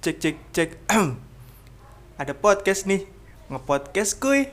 Cek 0.00 0.16
cek 0.16 0.36
cek. 0.56 0.70
Ada 2.20 2.32
podcast 2.32 2.88
nih. 2.88 3.04
Ngepodcast 3.52 4.16
kuy. 4.16 4.48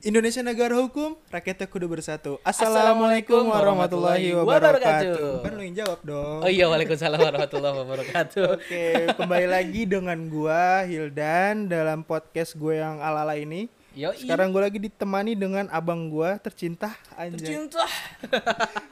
Indonesia 0.00 0.40
negara 0.40 0.78
hukum, 0.80 1.18
rakyatnya 1.28 1.68
kudu 1.68 1.90
bersatu. 1.92 2.40
Assalamualaikum 2.40 3.50
warahmatullahi 3.52 4.32
wabarakatuh. 4.32 5.44
Kan 5.44 5.52
lu 5.58 5.62
yang 5.66 5.76
jawab 5.84 6.00
dong. 6.06 6.40
Oh 6.40 6.48
iya, 6.48 6.70
waalaikumsalam 6.72 7.20
warahmatullahi 7.20 7.76
wabarakatuh. 7.84 8.44
Oke, 8.56 9.12
kembali 9.12 9.46
lagi 9.50 9.84
dengan 9.84 10.16
gua 10.32 10.86
Hildan 10.88 11.68
dalam 11.68 12.00
podcast 12.00 12.56
gue 12.56 12.80
yang 12.80 13.04
ala-ala 13.04 13.36
ini. 13.36 13.68
Yo, 13.92 14.14
Sekarang 14.16 14.54
gue 14.54 14.62
lagi 14.62 14.78
ditemani 14.80 15.36
dengan 15.36 15.68
abang 15.68 16.08
gua 16.08 16.40
tercinta 16.40 16.94
anjay. 17.12 17.44
cinta. 17.58 17.84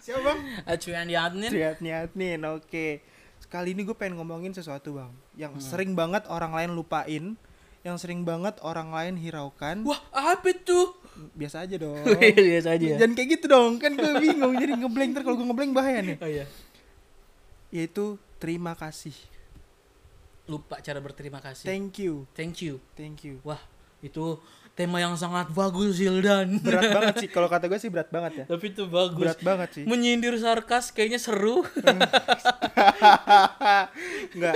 Siapa 0.04 0.20
bang? 0.20 0.38
Acuan 0.76 1.08
Yadnin. 1.08 1.50
Triat 1.54 1.78
Niatnin, 1.80 2.42
oke. 2.44 3.15
Sekali 3.46 3.72
ini 3.72 3.86
gue 3.86 3.94
pengen 3.94 4.18
ngomongin 4.18 4.50
sesuatu 4.50 4.98
bang, 4.98 5.12
yang 5.38 5.54
sering 5.62 5.95
banget 5.95 6.27
orang 6.27 6.50
lain 6.50 6.74
lupain, 6.74 7.38
yang 7.80 7.95
sering 7.95 8.27
banget 8.27 8.59
orang 8.59 8.91
lain 8.91 9.14
hiraukan. 9.14 9.86
Wah, 9.86 10.02
apa 10.10 10.50
tuh? 10.52 10.98
Biasa 11.32 11.62
aja 11.62 11.78
dong. 11.78 11.95
Biasa 12.50 12.74
aja 12.74 12.84
ya. 12.84 12.96
Jangan 12.98 13.14
kayak 13.14 13.28
gitu 13.38 13.46
dong, 13.46 13.78
kan 13.78 13.95
gue 13.95 14.12
bingung 14.19 14.50
jadi 14.52 14.74
ngeblank 14.74 15.10
ntar 15.14 15.22
kalau 15.22 15.38
gue 15.38 15.46
ngeblank 15.46 15.72
bahaya 15.72 16.02
nih. 16.02 16.16
Oh 16.19 16.27
iya. 16.27 16.45
Yaitu 17.70 18.19
terima 18.36 18.74
kasih, 18.74 19.14
Lupa 20.47 20.78
cara 20.78 20.98
berterima 20.98 21.38
kasih. 21.38 21.66
thank 21.66 21.98
you, 21.98 22.27
Thank 22.34 22.62
you. 22.62 22.78
thank 22.94 23.22
you. 23.22 23.38
Wah, 23.42 23.58
itu 23.98 24.38
tema 24.76 25.00
yang 25.00 25.16
sangat 25.16 25.48
bagus, 25.50 25.96
Hildan. 25.96 26.60
Berat 26.60 26.92
banget 26.92 27.14
sih, 27.24 27.28
kalau 27.34 27.48
kata 27.48 27.64
gue 27.64 27.80
sih 27.80 27.88
berat 27.88 28.12
banget 28.12 28.32
ya. 28.32 28.44
Tapi 28.44 28.64
itu 28.68 28.84
bagus. 28.84 29.24
Berat 29.24 29.40
banget 29.40 29.68
sih. 29.72 29.84
Menyindir 29.88 30.36
sarkas 30.36 30.92
kayaknya 30.92 31.16
seru. 31.16 31.64
Enggak. 34.36 34.54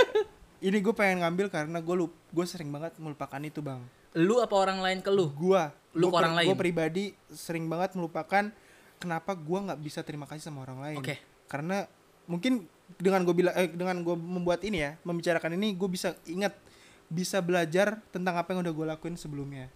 Ini 0.60 0.76
gue 0.76 0.92
pengen 0.92 1.24
ngambil 1.24 1.48
karena 1.48 1.80
gue 1.80 1.96
lup, 1.96 2.12
gue 2.12 2.44
sering 2.44 2.68
banget 2.68 2.92
melupakan 3.00 3.40
itu 3.40 3.64
bang. 3.64 3.80
lu 4.10 4.42
apa 4.42 4.52
orang 4.58 4.82
lain 4.82 4.98
ke 5.00 5.08
lu? 5.08 5.30
Gua, 5.32 5.70
Lu 5.94 6.10
gua 6.10 6.10
ke 6.10 6.16
orang 6.26 6.34
lain? 6.42 6.46
Gue 6.50 6.58
pribadi 6.58 7.04
sering 7.30 7.70
banget 7.70 7.94
melupakan 7.94 8.50
kenapa 8.98 9.38
gua 9.38 9.70
nggak 9.70 9.80
bisa 9.80 10.02
terima 10.02 10.26
kasih 10.26 10.50
sama 10.50 10.66
orang 10.66 10.82
lain. 10.82 10.98
Oke. 10.98 11.14
Karena 11.46 11.86
mungkin 12.26 12.66
dengan 12.98 13.22
gue 13.22 13.32
bilang, 13.32 13.54
eh, 13.54 13.70
dengan 13.70 14.02
gue 14.02 14.18
membuat 14.18 14.66
ini 14.66 14.82
ya, 14.82 14.98
membicarakan 15.06 15.54
ini, 15.54 15.78
gue 15.78 15.86
bisa 15.86 16.18
ingat, 16.26 16.58
bisa 17.06 17.38
belajar 17.38 18.02
tentang 18.10 18.34
apa 18.34 18.50
yang 18.50 18.66
udah 18.66 18.74
gue 18.74 18.86
lakuin 18.90 19.14
sebelumnya. 19.14 19.70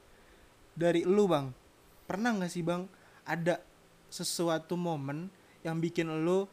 Dari 0.74 1.06
lu 1.06 1.30
bang, 1.30 1.54
pernah 2.04 2.34
nggak 2.34 2.50
sih 2.50 2.66
bang 2.66 2.82
ada 3.22 3.62
sesuatu 4.10 4.74
momen 4.74 5.30
yang 5.62 5.78
bikin 5.78 6.10
lu 6.22 6.44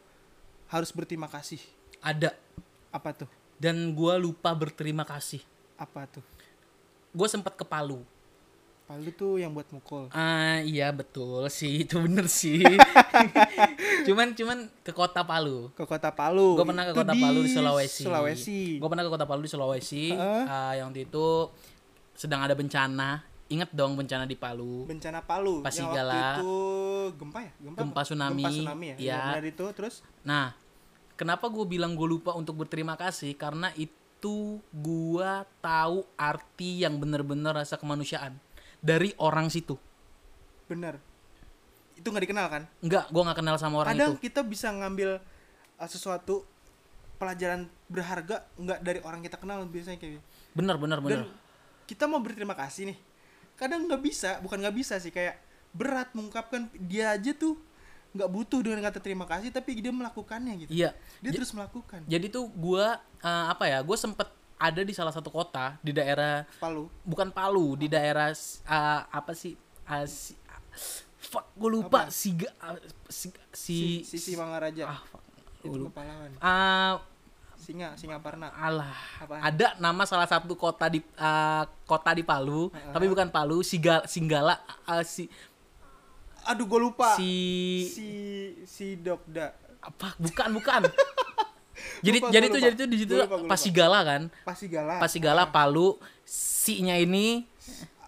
harus 0.70 0.94
berterima 0.94 1.26
kasih? 1.28 1.60
Ada. 2.00 2.32
Apa 2.94 3.12
tuh? 3.12 3.30
Dan 3.60 3.92
gua 3.94 4.16
lupa 4.18 4.50
berterima 4.56 5.02
kasih. 5.02 5.42
Apa 5.76 6.06
tuh? 6.06 6.24
Gue 7.12 7.28
sempat 7.28 7.52
ke 7.58 7.64
Palu. 7.66 8.00
Palu 8.88 9.10
tuh 9.14 9.36
yang 9.38 9.52
buat 9.52 9.68
mukul. 9.68 10.08
Ah 10.10 10.64
iya 10.64 10.90
betul 10.90 11.44
sih 11.52 11.80
itu 11.84 12.00
bener 12.00 12.26
sih. 12.26 12.64
cuman 14.08 14.32
cuman 14.32 14.58
ke 14.80 14.92
kota 14.96 15.20
Palu. 15.22 15.68
Ke 15.76 15.84
kota 15.84 16.08
Palu. 16.10 16.56
Gue 16.56 16.66
pernah 16.66 16.88
ke 16.88 16.94
kota 16.96 17.14
Palu 17.14 17.40
di 17.44 17.50
Sulawesi. 17.52 18.02
Sulawesi. 18.04 18.60
Gue 18.80 18.88
pernah 18.88 19.04
ke 19.04 19.10
kota 19.12 19.26
Palu 19.28 19.44
di 19.44 19.50
Sulawesi. 19.52 20.16
Heeh. 20.16 20.44
ah, 20.48 20.72
yang 20.74 20.90
itu 20.96 21.48
sedang 22.16 22.42
ada 22.42 22.56
bencana. 22.56 23.31
Ingat 23.52 23.70
dong 23.70 23.92
bencana 23.94 24.24
di 24.24 24.32
Palu. 24.34 24.84
bencana 24.84 25.20
Palu 25.20 25.60
yang 25.60 25.66
Pasigala. 25.66 26.08
waktu 26.08 26.40
itu 26.40 26.52
gempa 27.14 27.38
ya 27.38 27.52
gempa 27.60 27.78
Gempa 27.78 27.92
apa? 27.94 28.02
tsunami. 28.02 28.42
gempa 28.42 28.50
tsunami 28.56 28.86
ya, 28.86 28.96
Iya. 28.96 29.20
benar 29.28 29.44
itu 29.46 29.64
terus 29.72 29.94
Nah, 30.22 30.46
kenapa 31.14 31.46
gue 31.46 31.64
bilang 31.66 31.92
gue 31.92 32.08
lupa 32.08 32.32
untuk 32.32 32.56
berterima 32.56 32.94
kasih? 32.94 33.34
Karena 33.34 33.68
itu 33.74 33.92
gue 34.64 35.30
tahu 35.58 35.96
arti 36.14 36.80
yang 36.80 36.96
bener-bener 36.96 37.52
rasa 37.52 37.74
kemanusiaan 37.74 38.38
dari 38.78 39.12
orang 39.16 39.46
situ. 39.46 39.76
benar 40.64 40.96
itu 41.92 42.06
nggak 42.06 42.24
dikenal 42.24 42.46
kan 42.48 42.62
Enggak, 42.80 43.04
gue 43.06 43.20
nggak 43.20 43.36
kenal 43.36 43.56
sama 43.56 43.76
orang 43.78 43.92
kadang 43.92 44.12
itu. 44.12 44.24
kita 44.24 44.40
bisa 44.42 44.72
ngambil 44.72 45.20
uh, 45.74 45.84
sesuatu 45.86 46.48
pelajaran 47.14 47.68
berharga 47.86 48.48
nggak 48.56 48.78
dari 48.80 48.98
orang 49.00 49.20
kita 49.20 49.36
kenal 49.36 49.62
biasanya 49.64 49.94
kayak 49.96 50.16
gitu. 50.16 50.24
Bener, 50.52 50.74
bener, 50.74 50.98
dan 50.98 51.04
bener. 51.04 51.28
kita 51.84 52.06
mau 52.06 52.18
berterima 52.18 52.54
kasih 52.54 52.88
nih 52.88 52.98
kadang 53.54 53.86
nggak 53.86 54.00
bisa 54.00 54.30
bukan 54.38 54.58
nggak 54.58 54.76
bisa 54.76 54.96
sih 54.96 55.08
kayak 55.08 55.38
berat 55.70 56.12
mengungkapkan 56.12 56.68
dia 56.74 57.12
aja 57.12 57.32
tuh 57.32 57.56
nggak 58.12 58.28
butuh 58.28 58.60
dengan 58.60 58.84
kata 58.84 59.00
terima 59.00 59.24
kasih 59.24 59.48
tapi 59.48 59.72
dia 59.74 59.88
melakukannya 59.88 60.52
gitu 60.60 60.70
Iya. 60.70 60.92
dia 61.18 61.30
Ja- 61.30 61.36
terus 61.40 61.52
melakukan 61.52 62.04
Jadi 62.04 62.26
tuh 62.28 62.44
gua 62.50 63.00
eh, 63.18 63.44
apa 63.48 63.64
ya? 63.64 63.80
Gue 63.80 63.96
sempet 63.96 64.28
ada 64.58 64.80
di 64.80 64.92
salah 64.92 65.10
satu 65.10 65.26
kota 65.26 65.80
di 65.80 65.90
daerah 65.90 66.44
Palu 66.60 66.92
bukan 67.02 67.32
Palu 67.32 67.74
di 67.74 67.88
daerah 67.88 68.28
eh, 68.30 69.00
apa 69.08 69.32
sih? 69.32 69.56
Ah, 69.82 70.04
si, 70.04 70.36
fuck, 71.16 71.50
gue 71.54 71.70
lupa? 71.72 72.06
Siga 72.08 72.52
ah, 72.58 72.76
si, 73.08 73.32
si 73.50 74.02
si, 74.04 74.18
Sisi 74.18 74.32
Mangaraja 74.36 74.86
ah, 74.88 75.00
fuck. 75.02 75.22
itu 75.62 75.88
pahlawan 75.88 76.30
Ah, 76.38 77.00
singa 77.62 77.94
Singaparna 77.94 78.50
alah. 78.50 78.90
Apaan? 79.22 79.38
Ada 79.38 79.78
nama 79.78 80.02
salah 80.02 80.26
satu 80.26 80.58
kota 80.58 80.90
di 80.90 80.98
ah, 81.14 81.70
kota 81.86 82.10
di 82.10 82.26
Palu, 82.26 82.74
Heeh. 82.74 82.90
tapi 82.90 83.06
bukan 83.06 83.30
Palu, 83.30 83.62
Sigal, 83.62 84.02
Singgala 84.10 84.58
ah, 84.82 85.06
si 85.06 85.30
aduh 86.42 86.66
gue 86.66 86.80
lupa 86.90 87.14
si 87.14 87.30
si 87.86 88.08
si 88.66 88.98
Dokda 88.98 89.54
apa? 89.78 90.18
Bukan, 90.18 90.48
bukan. 90.58 90.82
jadi 92.06 92.18
Lupa, 92.18 92.34
jadi 92.34 92.46
tuh 92.50 92.60
jadi 92.62 92.74
tuh 92.74 92.88
di 92.90 92.98
situ. 92.98 93.14
Pasigala 93.46 94.02
kan? 94.02 94.22
Pasigala 94.42 94.98
Pasigala 94.98 95.42
Palu 95.50 95.98
si-nya 96.26 96.98
ini 96.98 97.46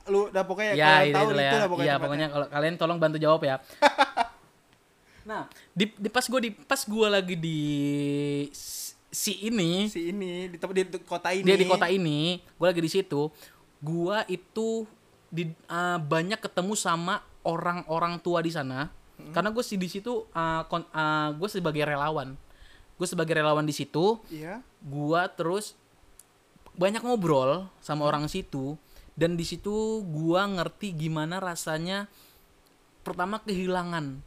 lu 0.04 0.28
udah 0.28 0.44
pokoknya 0.44 0.76
ya 0.76 1.00
kalian 1.00 1.08
itu, 1.08 1.16
tahu 1.16 1.28
itu 1.32 1.32
ya. 1.32 1.40
lah 1.40 1.48
pokoknya 1.48 1.64
tempatnya. 1.64 1.96
pokoknya 2.04 2.26
kalau 2.28 2.46
kalian 2.52 2.74
tolong 2.76 2.98
bantu 3.00 3.16
jawab 3.16 3.40
ya. 3.40 3.56
nah, 5.30 5.48
di, 5.72 5.88
di 5.96 6.08
pas 6.12 6.24
gue 6.28 6.40
di 6.44 6.50
pas 6.52 6.80
gue 6.84 7.06
lagi 7.08 7.34
di 7.40 7.60
si 9.14 9.46
ini, 9.46 9.86
si 9.86 10.10
ini 10.10 10.50
di 10.50 10.58
tempat 10.58 10.74
di 10.74 10.84
kota 11.06 11.30
ini 11.30 11.46
dia 11.46 11.54
di 11.54 11.70
kota 11.70 11.86
ini, 11.86 12.42
gue 12.42 12.66
lagi 12.66 12.82
di 12.82 12.90
situ, 12.90 13.30
gue 13.78 14.18
itu 14.26 14.82
di 15.30 15.46
uh, 15.70 16.02
banyak 16.02 16.42
ketemu 16.42 16.74
sama 16.74 17.22
orang-orang 17.46 18.18
tua 18.18 18.42
di 18.42 18.50
sana. 18.50 18.90
Hmm. 19.14 19.30
Karena 19.30 19.54
gue 19.54 19.62
sih 19.62 19.78
di 19.78 19.86
situ 19.86 20.26
uh, 20.34 20.62
kon- 20.66 20.90
uh, 20.90 21.30
gue 21.38 21.46
sebagai 21.46 21.86
relawan. 21.86 22.34
Gue 22.98 23.06
sebagai 23.06 23.38
relawan 23.38 23.62
di 23.62 23.74
situ, 23.74 24.18
iya 24.30 24.58
gua 24.84 25.32
terus 25.32 25.72
banyak 26.76 27.00
ngobrol 27.00 27.72
sama 27.80 28.04
orang 28.04 28.28
situ 28.28 28.76
dan 29.16 29.40
di 29.40 29.48
situ 29.48 30.04
gua 30.04 30.44
ngerti 30.44 30.92
gimana 30.92 31.40
rasanya 31.40 32.12
pertama 33.00 33.40
kehilangan 33.40 34.20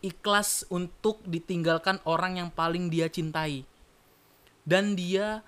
ikhlas 0.00 0.64
untuk 0.72 1.20
ditinggalkan 1.28 2.00
orang 2.08 2.40
yang 2.40 2.48
paling 2.48 2.88
dia 2.88 3.12
cintai 3.12 3.68
dan 4.68 4.92
dia 4.92 5.40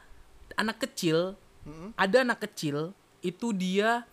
anak 0.57 0.81
kecil 0.89 1.37
Mm-mm. 1.69 1.93
ada 1.93 2.25
anak 2.25 2.49
kecil 2.49 2.97
itu 3.21 3.53
dia 3.53 4.09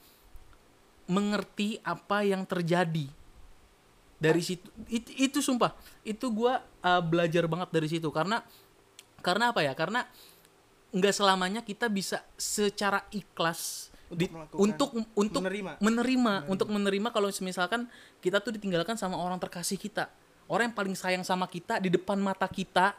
mengerti 1.07 1.79
apa 1.87 2.27
yang 2.27 2.43
terjadi. 2.43 3.07
Dari 4.17 4.41
situ 4.43 4.67
itu, 4.91 5.09
itu 5.15 5.39
sumpah 5.39 5.71
itu 6.03 6.27
gua 6.27 6.59
uh, 6.83 6.99
belajar 6.99 7.47
banget 7.47 7.69
dari 7.71 7.87
situ. 7.87 8.11
Karena 8.11 8.43
karena 9.23 9.55
apa 9.55 9.63
ya? 9.63 9.71
Karena 9.71 10.03
nggak 10.91 11.15
selamanya 11.15 11.61
kita 11.63 11.87
bisa 11.87 12.23
secara 12.35 13.03
ikhlas 13.15 13.91
Untuk 14.07 14.19
di- 14.19 14.31
untuk 14.55 14.89
untuk 15.15 15.41
menerima. 15.43 15.71
menerima. 15.79 16.33
untuk 16.47 16.67
menerima 16.71 17.07
kalau 17.11 17.27
misalkan 17.39 17.87
kita 18.19 18.43
tuh 18.43 18.55
ditinggalkan 18.55 18.99
sama 18.99 19.15
orang 19.15 19.39
terkasih 19.39 19.79
kita. 19.79 20.11
Orang 20.47 20.71
yang 20.71 20.75
paling 20.75 20.95
sayang 20.95 21.23
sama 21.27 21.47
kita 21.47 21.79
di 21.79 21.91
depan 21.91 22.19
mata 22.19 22.47
kita 22.47 22.95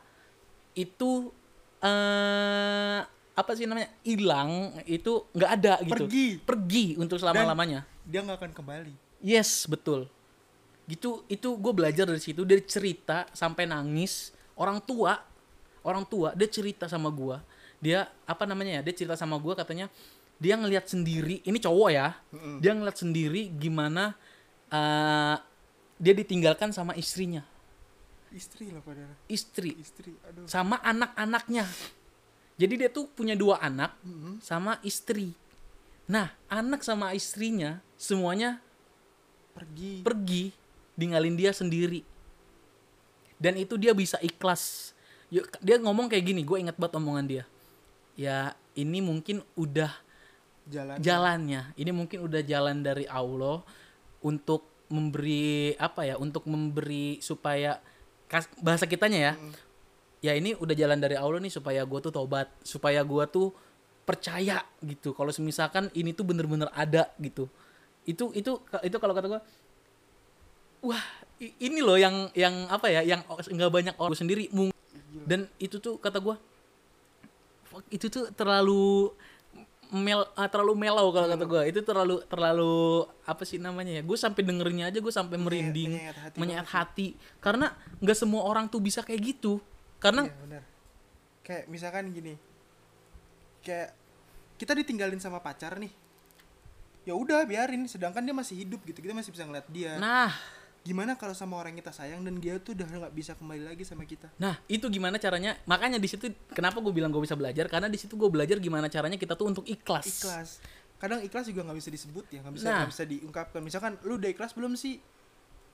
itu 0.76 1.32
eh 1.78 3.00
apa 3.38 3.50
sih 3.54 3.70
namanya 3.70 3.94
hilang 4.02 4.74
itu 4.82 5.22
nggak 5.30 5.50
ada 5.62 5.74
gitu. 5.86 5.94
Pergi. 5.94 6.26
pergi 6.42 6.86
untuk 6.98 7.22
selama 7.22 7.54
lamanya 7.54 7.86
dia 8.02 8.24
nggak 8.24 8.38
akan 8.40 8.52
kembali. 8.56 8.94
Yes 9.22 9.68
betul. 9.70 10.10
Gitu 10.90 11.22
itu 11.30 11.48
gue 11.54 11.72
belajar 11.76 12.08
dari 12.08 12.18
situ 12.18 12.42
dari 12.42 12.64
cerita 12.66 13.30
sampai 13.30 13.68
nangis. 13.70 14.34
Orang 14.58 14.82
tua 14.82 15.22
orang 15.86 16.02
tua 16.02 16.34
dia 16.34 16.50
cerita 16.50 16.90
sama 16.90 17.14
gua. 17.14 17.38
Dia 17.78 18.10
apa 18.26 18.42
namanya 18.42 18.82
ya 18.82 18.90
dia 18.90 18.94
cerita 18.98 19.14
sama 19.14 19.38
gua 19.38 19.54
katanya 19.54 19.86
dia 20.38 20.54
ngelihat 20.54 20.86
sendiri 20.86 21.42
ini 21.42 21.58
cowok 21.58 21.90
ya 21.90 22.14
Mm-mm. 22.30 22.62
dia 22.62 22.72
ngeliat 22.72 22.94
sendiri 22.96 23.50
gimana 23.58 24.14
eh, 24.70 25.36
dia 25.98 26.14
ditinggalkan 26.14 26.70
sama 26.70 26.94
istrinya 26.94 27.42
istri 28.34 28.70
lah 28.72 28.82
padahal 28.84 29.14
istri. 29.30 29.76
Istri 29.78 30.12
aduh. 30.28 30.46
Sama 30.48 30.80
anak-anaknya. 30.82 31.64
Jadi 32.58 32.74
dia 32.74 32.90
tuh 32.90 33.06
punya 33.06 33.38
dua 33.38 33.62
anak 33.62 33.94
Mm-mm. 34.02 34.42
sama 34.42 34.82
istri. 34.82 35.32
Nah 36.10 36.34
anak 36.50 36.82
sama 36.82 37.14
istrinya 37.14 37.78
semuanya 37.94 38.58
pergi. 39.54 40.02
pergi 40.02 40.44
ninggalin 40.98 41.38
dia 41.38 41.54
sendiri. 41.54 42.02
Dan 43.38 43.54
itu 43.54 43.78
dia 43.78 43.94
bisa 43.94 44.18
ikhlas. 44.18 44.90
Yuk, 45.30 45.46
dia 45.62 45.78
ngomong 45.78 46.10
kayak 46.10 46.24
gini 46.26 46.42
gue 46.42 46.58
ingat 46.58 46.74
banget 46.74 46.98
omongan 46.98 47.26
dia. 47.30 47.44
Ya 48.18 48.58
ini 48.74 48.98
mungkin 48.98 49.46
udah 49.54 49.94
jalan 50.66 50.98
jalannya. 50.98 51.62
Ini 51.78 51.90
mungkin 51.94 52.26
udah 52.26 52.42
jalan 52.42 52.82
dari 52.82 53.06
Allah 53.06 53.62
untuk 54.18 54.66
memberi 54.88 55.76
apa 55.76 56.08
ya 56.08 56.16
untuk 56.16 56.48
memberi 56.48 57.20
supaya 57.20 57.78
bahasa 58.60 58.84
kitanya 58.84 59.18
ya. 59.18 59.32
Ya 60.18 60.32
ini 60.34 60.54
udah 60.58 60.74
jalan 60.74 60.98
dari 60.98 61.14
Allah 61.14 61.38
nih 61.38 61.52
supaya 61.52 61.86
gue 61.86 61.98
tuh 62.02 62.10
tobat 62.10 62.50
supaya 62.66 63.00
gue 63.06 63.24
tuh 63.30 63.54
percaya 64.02 64.64
gitu. 64.82 65.14
Kalau 65.14 65.30
misalkan 65.42 65.92
ini 65.94 66.10
tuh 66.10 66.26
bener-bener 66.26 66.68
ada 66.74 67.10
gitu. 67.22 67.46
Itu 68.08 68.32
itu 68.34 68.58
itu 68.62 68.96
kalau 68.98 69.14
kata 69.14 69.26
gue 69.30 69.40
wah 70.82 71.04
ini 71.38 71.80
loh 71.82 71.98
yang 71.98 72.30
yang 72.34 72.66
apa 72.70 72.90
ya 72.90 73.02
yang 73.02 73.22
nggak 73.26 73.70
banyak 73.70 73.94
orang 73.98 74.14
Gua 74.14 74.20
sendiri 74.20 74.50
dan 75.26 75.46
itu 75.58 75.78
tuh 75.78 75.98
kata 75.98 76.18
gue 76.18 76.36
itu 77.94 78.10
tuh 78.10 78.30
terlalu 78.34 79.12
mel 79.88 80.28
ah, 80.36 80.48
terlalu 80.52 80.76
mellow 80.76 81.08
kalau 81.10 81.28
kata 81.32 81.44
gue 81.48 81.62
itu 81.72 81.80
terlalu 81.80 82.20
terlalu 82.28 83.08
apa 83.24 83.42
sih 83.48 83.56
namanya 83.56 83.98
ya 83.98 84.02
gue 84.04 84.18
sampai 84.20 84.42
dengernya 84.44 84.92
aja 84.92 84.98
gue 85.00 85.14
sampai 85.14 85.40
merinding 85.40 85.96
menyayat 85.96 86.16
hati 86.20 86.36
menyayat 86.36 86.68
hati 86.68 87.06
karena 87.40 87.72
nggak 88.04 88.18
semua 88.18 88.44
orang 88.44 88.68
tuh 88.68 88.84
bisa 88.84 89.00
kayak 89.00 89.36
gitu 89.36 89.58
karena 89.98 90.30
Iya, 90.30 90.36
benar. 90.46 90.62
Kayak 91.42 91.64
misalkan 91.72 92.12
gini. 92.14 92.34
Kayak 93.64 93.96
kita 94.60 94.72
ditinggalin 94.78 95.18
sama 95.18 95.42
pacar 95.42 95.80
nih. 95.80 95.90
Ya 97.02 97.16
udah 97.16 97.42
biarin, 97.48 97.88
sedangkan 97.88 98.20
dia 98.22 98.36
masih 98.36 98.62
hidup 98.62 98.84
gitu. 98.84 99.00
Kita 99.00 99.16
masih 99.16 99.32
bisa 99.32 99.48
ngeliat 99.48 99.66
dia. 99.72 99.96
nah 99.96 100.30
Gimana 100.88 101.20
kalau 101.20 101.36
sama 101.36 101.60
orang 101.60 101.76
kita 101.76 101.92
sayang 101.92 102.24
dan 102.24 102.40
dia 102.40 102.56
tuh 102.56 102.72
udah 102.72 102.88
nggak 102.88 103.12
bisa 103.12 103.36
kembali 103.36 103.60
lagi 103.68 103.84
sama 103.84 104.08
kita? 104.08 104.32
Nah, 104.40 104.56
itu 104.64 104.88
gimana 104.88 105.20
caranya? 105.20 105.52
Makanya 105.68 106.00
di 106.00 106.08
situ 106.08 106.24
kenapa 106.48 106.80
gue 106.80 106.88
bilang 106.96 107.12
gue 107.12 107.20
bisa 107.20 107.36
belajar 107.36 107.68
karena 107.68 107.92
di 107.92 108.00
situ 108.00 108.16
gue 108.16 108.24
belajar 108.24 108.56
gimana 108.56 108.88
caranya 108.88 109.20
kita 109.20 109.36
tuh 109.36 109.52
untuk 109.52 109.68
ikhlas. 109.68 110.08
Ikhlas. 110.08 110.50
Kadang 110.96 111.20
ikhlas 111.20 111.44
juga 111.44 111.60
nggak 111.68 111.76
bisa 111.76 111.90
disebut 111.92 112.24
ya, 112.32 112.40
nggak 112.40 112.54
bisa 112.56 112.66
Nah. 112.72 112.86
bisa 112.88 113.04
diungkapkan. 113.04 113.60
Misalkan 113.60 114.00
lu 114.00 114.16
udah 114.16 114.32
ikhlas 114.32 114.56
belum 114.56 114.80
sih? 114.80 114.96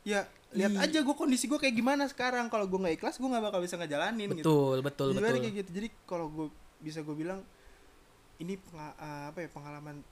Ya 0.02 0.26
lihat 0.50 0.74
Ih. 0.74 0.82
aja 0.82 0.98
gue 1.00 1.14
kondisi 1.14 1.46
gue 1.46 1.62
kayak 1.62 1.78
gimana 1.78 2.10
sekarang. 2.10 2.50
Kalau 2.50 2.66
gue 2.66 2.74
nggak 2.76 2.98
ikhlas, 2.98 3.14
gue 3.16 3.28
nggak 3.30 3.44
bakal 3.46 3.62
bisa 3.62 3.78
ngejalanin 3.78 4.34
gitu. 4.34 4.42
Betul, 4.42 4.76
betul, 4.82 5.08
Jadi 5.14 5.22
betul. 5.22 5.40
kayak 5.46 5.54
gitu. 5.62 5.70
Jadi 5.78 5.88
kalau 6.04 6.26
gue 6.26 6.46
bisa 6.82 7.06
gue 7.06 7.14
bilang 7.14 7.38
ini 8.42 8.58
penga- 8.58 8.98
apa 9.30 9.38
ya 9.38 9.48
pengalaman 9.48 10.02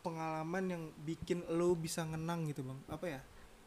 pengalaman 0.00 0.64
yang 0.70 0.82
bikin 1.02 1.42
lo 1.50 1.74
bisa 1.74 2.06
ngenang 2.06 2.46
gitu 2.46 2.62
bang. 2.62 2.78
Apa 2.86 3.06
ya? 3.10 3.20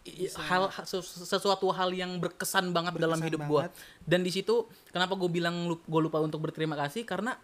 Bisa- 0.10 0.40
hal 0.42 0.64
sesu- 0.82 1.02
sesuatu 1.22 1.68
hal 1.70 1.92
yang 1.92 2.18
berkesan 2.18 2.70
banget 2.70 2.96
dalam 2.96 3.16
Berkesan 3.16 3.28
hidup 3.28 3.42
gue. 3.44 3.64
Dan 4.02 4.22
di 4.22 4.30
situ 4.30 4.64
kenapa 4.88 5.14
gue 5.14 5.28
bilang 5.28 5.54
gue 5.70 6.02
lupa 6.02 6.18
untuk 6.18 6.40
berterima 6.40 6.76
kasih 6.76 7.04
karena 7.04 7.36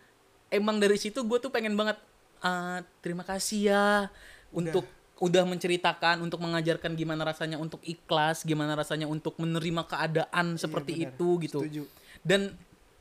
emang 0.48 0.78
dari 0.78 0.96
situ 0.96 1.22
gue 1.22 1.38
tuh 1.38 1.50
pengen 1.50 1.74
banget 1.74 1.98
"Ah, 2.40 2.80
terima 3.00 3.22
kasih 3.22 3.60
ya 3.66 3.86
untuk 4.50 4.84
udah 5.16 5.44
menceritakan 5.44 6.20
untuk 6.20 6.38
mengajarkan 6.38 6.94
gimana 6.94 7.24
rasanya 7.24 7.56
untuk 7.56 7.80
ikhlas, 7.82 8.44
gimana 8.44 8.74
rasanya 8.74 9.06
untuk 9.06 9.38
menerima 9.38 9.84
keadaan 9.84 10.56
seperti 10.56 10.92
Iya, 10.96 11.08
benar. 11.08 11.16
itu 11.16 11.28
gitu. 11.42 11.60
Setuju. 11.62 11.84
dan 12.22 12.42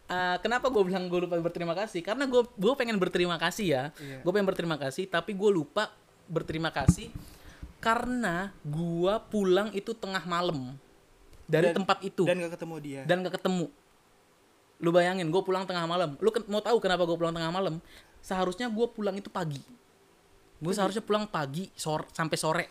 uh, 0.06 0.36
kenapa 0.38 0.66
gue 0.66 0.82
bilang 0.82 1.06
gue 1.06 1.20
lupa 1.20 1.34
berterima 1.36 1.72
kasih 1.72 2.00
karena 2.00 2.24
gue 2.24 2.42
gue 2.42 2.72
pengen 2.74 2.96
berterima 2.96 3.34
kasih 3.36 3.66
ya 3.66 3.82
Iya. 3.96 4.18
gue 4.18 4.30
pengen 4.30 4.46
berterima 4.46 4.74
kasih 4.76 5.06
tapi 5.06 5.32
gue 5.32 5.50
lupa 5.50 5.90
berterima 6.24 6.70
kasih 6.70 7.10
karena 7.82 8.54
gue 8.62 9.14
pulang 9.26 9.74
itu 9.74 9.90
tengah 9.90 10.22
malam 10.22 10.78
dari 11.50 11.74
Dan- 11.74 11.82
tempat 11.82 11.98
itu. 12.06 12.22
Dan 12.22 12.38
gak 12.38 12.54
ketemu 12.54 12.74
dia. 12.78 13.00
dan 13.02 13.26
gak 13.26 13.34
ketemu. 13.42 13.66
Lu 14.78 14.90
bayangin 14.94 15.26
gue 15.28 15.42
pulang 15.42 15.66
tengah 15.66 15.84
malam. 15.90 16.14
Lu 16.22 16.30
ke- 16.30 16.46
mau 16.46 16.62
tahu 16.62 16.78
kenapa 16.78 17.02
gue 17.02 17.18
pulang 17.18 17.34
tengah 17.34 17.50
malam? 17.50 17.82
Seharusnya 18.22 18.70
gue 18.70 18.86
pulang 18.86 19.18
itu 19.18 19.26
pagi. 19.28 19.58
Gue 20.62 20.70
seharusnya 20.70 21.02
pulang 21.02 21.26
pagi 21.26 21.66
sore 21.74 22.06
sampai 22.14 22.38
sore. 22.38 22.66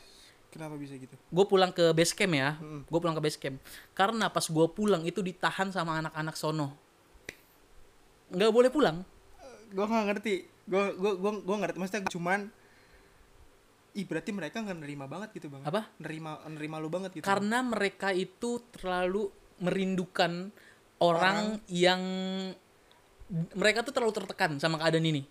Kenapa 0.52 0.76
bisa 0.76 0.96
gitu? 1.00 1.16
gue 1.16 1.46
pulang 1.48 1.72
ke 1.72 1.96
base 1.96 2.12
camp 2.12 2.36
ya. 2.36 2.60
Mm. 2.60 2.84
gue 2.88 3.00
pulang 3.00 3.16
ke 3.16 3.24
base 3.24 3.40
camp. 3.40 3.56
Karena 3.96 4.28
pas 4.32 4.44
gue 4.44 4.68
pulang 4.72 5.04
itu 5.04 5.20
ditahan 5.20 5.72
sama 5.72 6.00
anak-anak 6.00 6.36
sono. 6.36 6.76
Nggak 8.32 8.52
boleh 8.52 8.72
pulang. 8.72 9.04
Gue 9.72 9.86
nggak 9.88 10.06
ngerti. 10.12 10.36
Gue 10.68 10.84
gue 10.96 11.12
gue 11.20 11.56
ngerti. 11.56 11.78
Maksudnya 11.80 12.04
cuman 12.12 12.40
Ih 13.92 14.08
berarti 14.08 14.32
mereka 14.32 14.64
nggak 14.64 14.80
nerima 14.80 15.06
banget 15.06 15.36
gitu 15.36 15.52
bang. 15.52 15.68
Apa? 15.68 15.92
Nerima 16.00 16.40
nerima 16.48 16.80
lu 16.80 16.88
banget 16.88 17.12
gitu 17.20 17.26
karena 17.28 17.60
mereka 17.60 18.16
itu 18.16 18.64
terlalu 18.72 19.28
merindukan 19.62 20.50
orang, 21.02 21.62
yang 21.70 22.02
mereka 23.54 23.86
tuh 23.86 23.94
terlalu 23.94 24.14
tertekan 24.18 24.58
sama 24.58 24.82
keadaan 24.82 25.06
ini. 25.06 25.22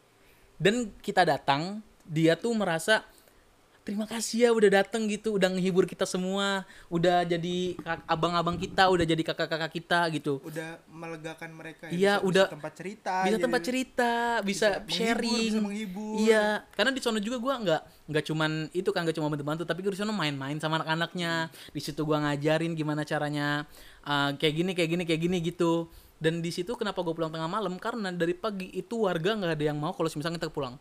Dan 0.61 0.95
kita 1.03 1.27
datang 1.27 1.83
dia 2.07 2.39
tuh 2.39 2.55
merasa 2.55 3.07
terima 3.91 4.07
kasih 4.07 4.47
ya 4.47 4.51
udah 4.55 4.71
datang 4.71 5.11
gitu. 5.11 5.35
Udah 5.35 5.51
ngehibur 5.51 5.83
kita 5.83 6.07
semua. 6.07 6.63
Udah 6.87 7.27
jadi 7.27 7.75
abang-abang 8.07 8.55
kita 8.55 8.87
udah 8.87 9.03
jadi 9.03 9.19
kakak-kakak 9.27 9.75
kita 9.75 10.07
gitu. 10.15 10.39
Udah 10.47 10.79
melegakan 10.87 11.51
mereka 11.59 11.91
Iya, 11.91 12.23
bisa, 12.23 12.27
udah- 12.31 12.47
bisa 12.47 12.55
tempat 12.55 12.73
cerita 12.79 13.15
bisa 13.27 13.27
jadi 13.35 13.43
tempat 13.43 13.63
cerita 13.67 14.13
bisa, 14.47 14.47
bisa 14.47 14.67
menghibur, 14.79 14.95
sharing. 14.95 15.51
bisa 15.51 15.59
menghibur. 15.59 16.15
iya 16.23 16.45
karena 16.79 16.91
di 16.95 17.01
sono 17.03 17.19
juga 17.19 17.37
gua 17.43 17.55
nggak 17.59 17.83
nggak 18.07 18.25
cuman 18.31 18.51
itu 18.71 18.91
kan 18.95 19.03
nggak 19.03 19.17
cuma 19.19 19.27
bantu-bantu 19.27 19.63
tapi 19.67 19.83
gue 19.83 19.91
di 19.91 19.99
sono 19.99 20.15
main-main 20.15 20.55
sama 20.63 20.79
anak-anaknya. 20.79 21.51
Di 21.75 21.81
situ 21.83 22.07
gua 22.07 22.23
ngajarin 22.31 22.79
gimana 22.79 23.03
caranya 23.03 23.67
uh, 24.07 24.31
kayak 24.39 24.55
gini 24.55 24.71
kayak 24.79 24.91
gini 24.95 25.03
kayak 25.03 25.21
gini 25.27 25.37
gitu. 25.43 25.91
Dan 26.21 26.45
di 26.45 26.53
situ 26.53 26.77
kenapa 26.77 27.01
gue 27.01 27.17
pulang 27.17 27.33
tengah 27.33 27.49
malam? 27.49 27.81
Karena 27.81 28.13
dari 28.13 28.37
pagi 28.37 28.69
itu 28.77 29.09
warga 29.09 29.35
nggak 29.41 29.57
ada 29.57 29.65
yang 29.73 29.81
mau 29.81 29.97
kalau 29.97 30.05
misalnya 30.13 30.37
kita 30.37 30.53
pulang 30.53 30.77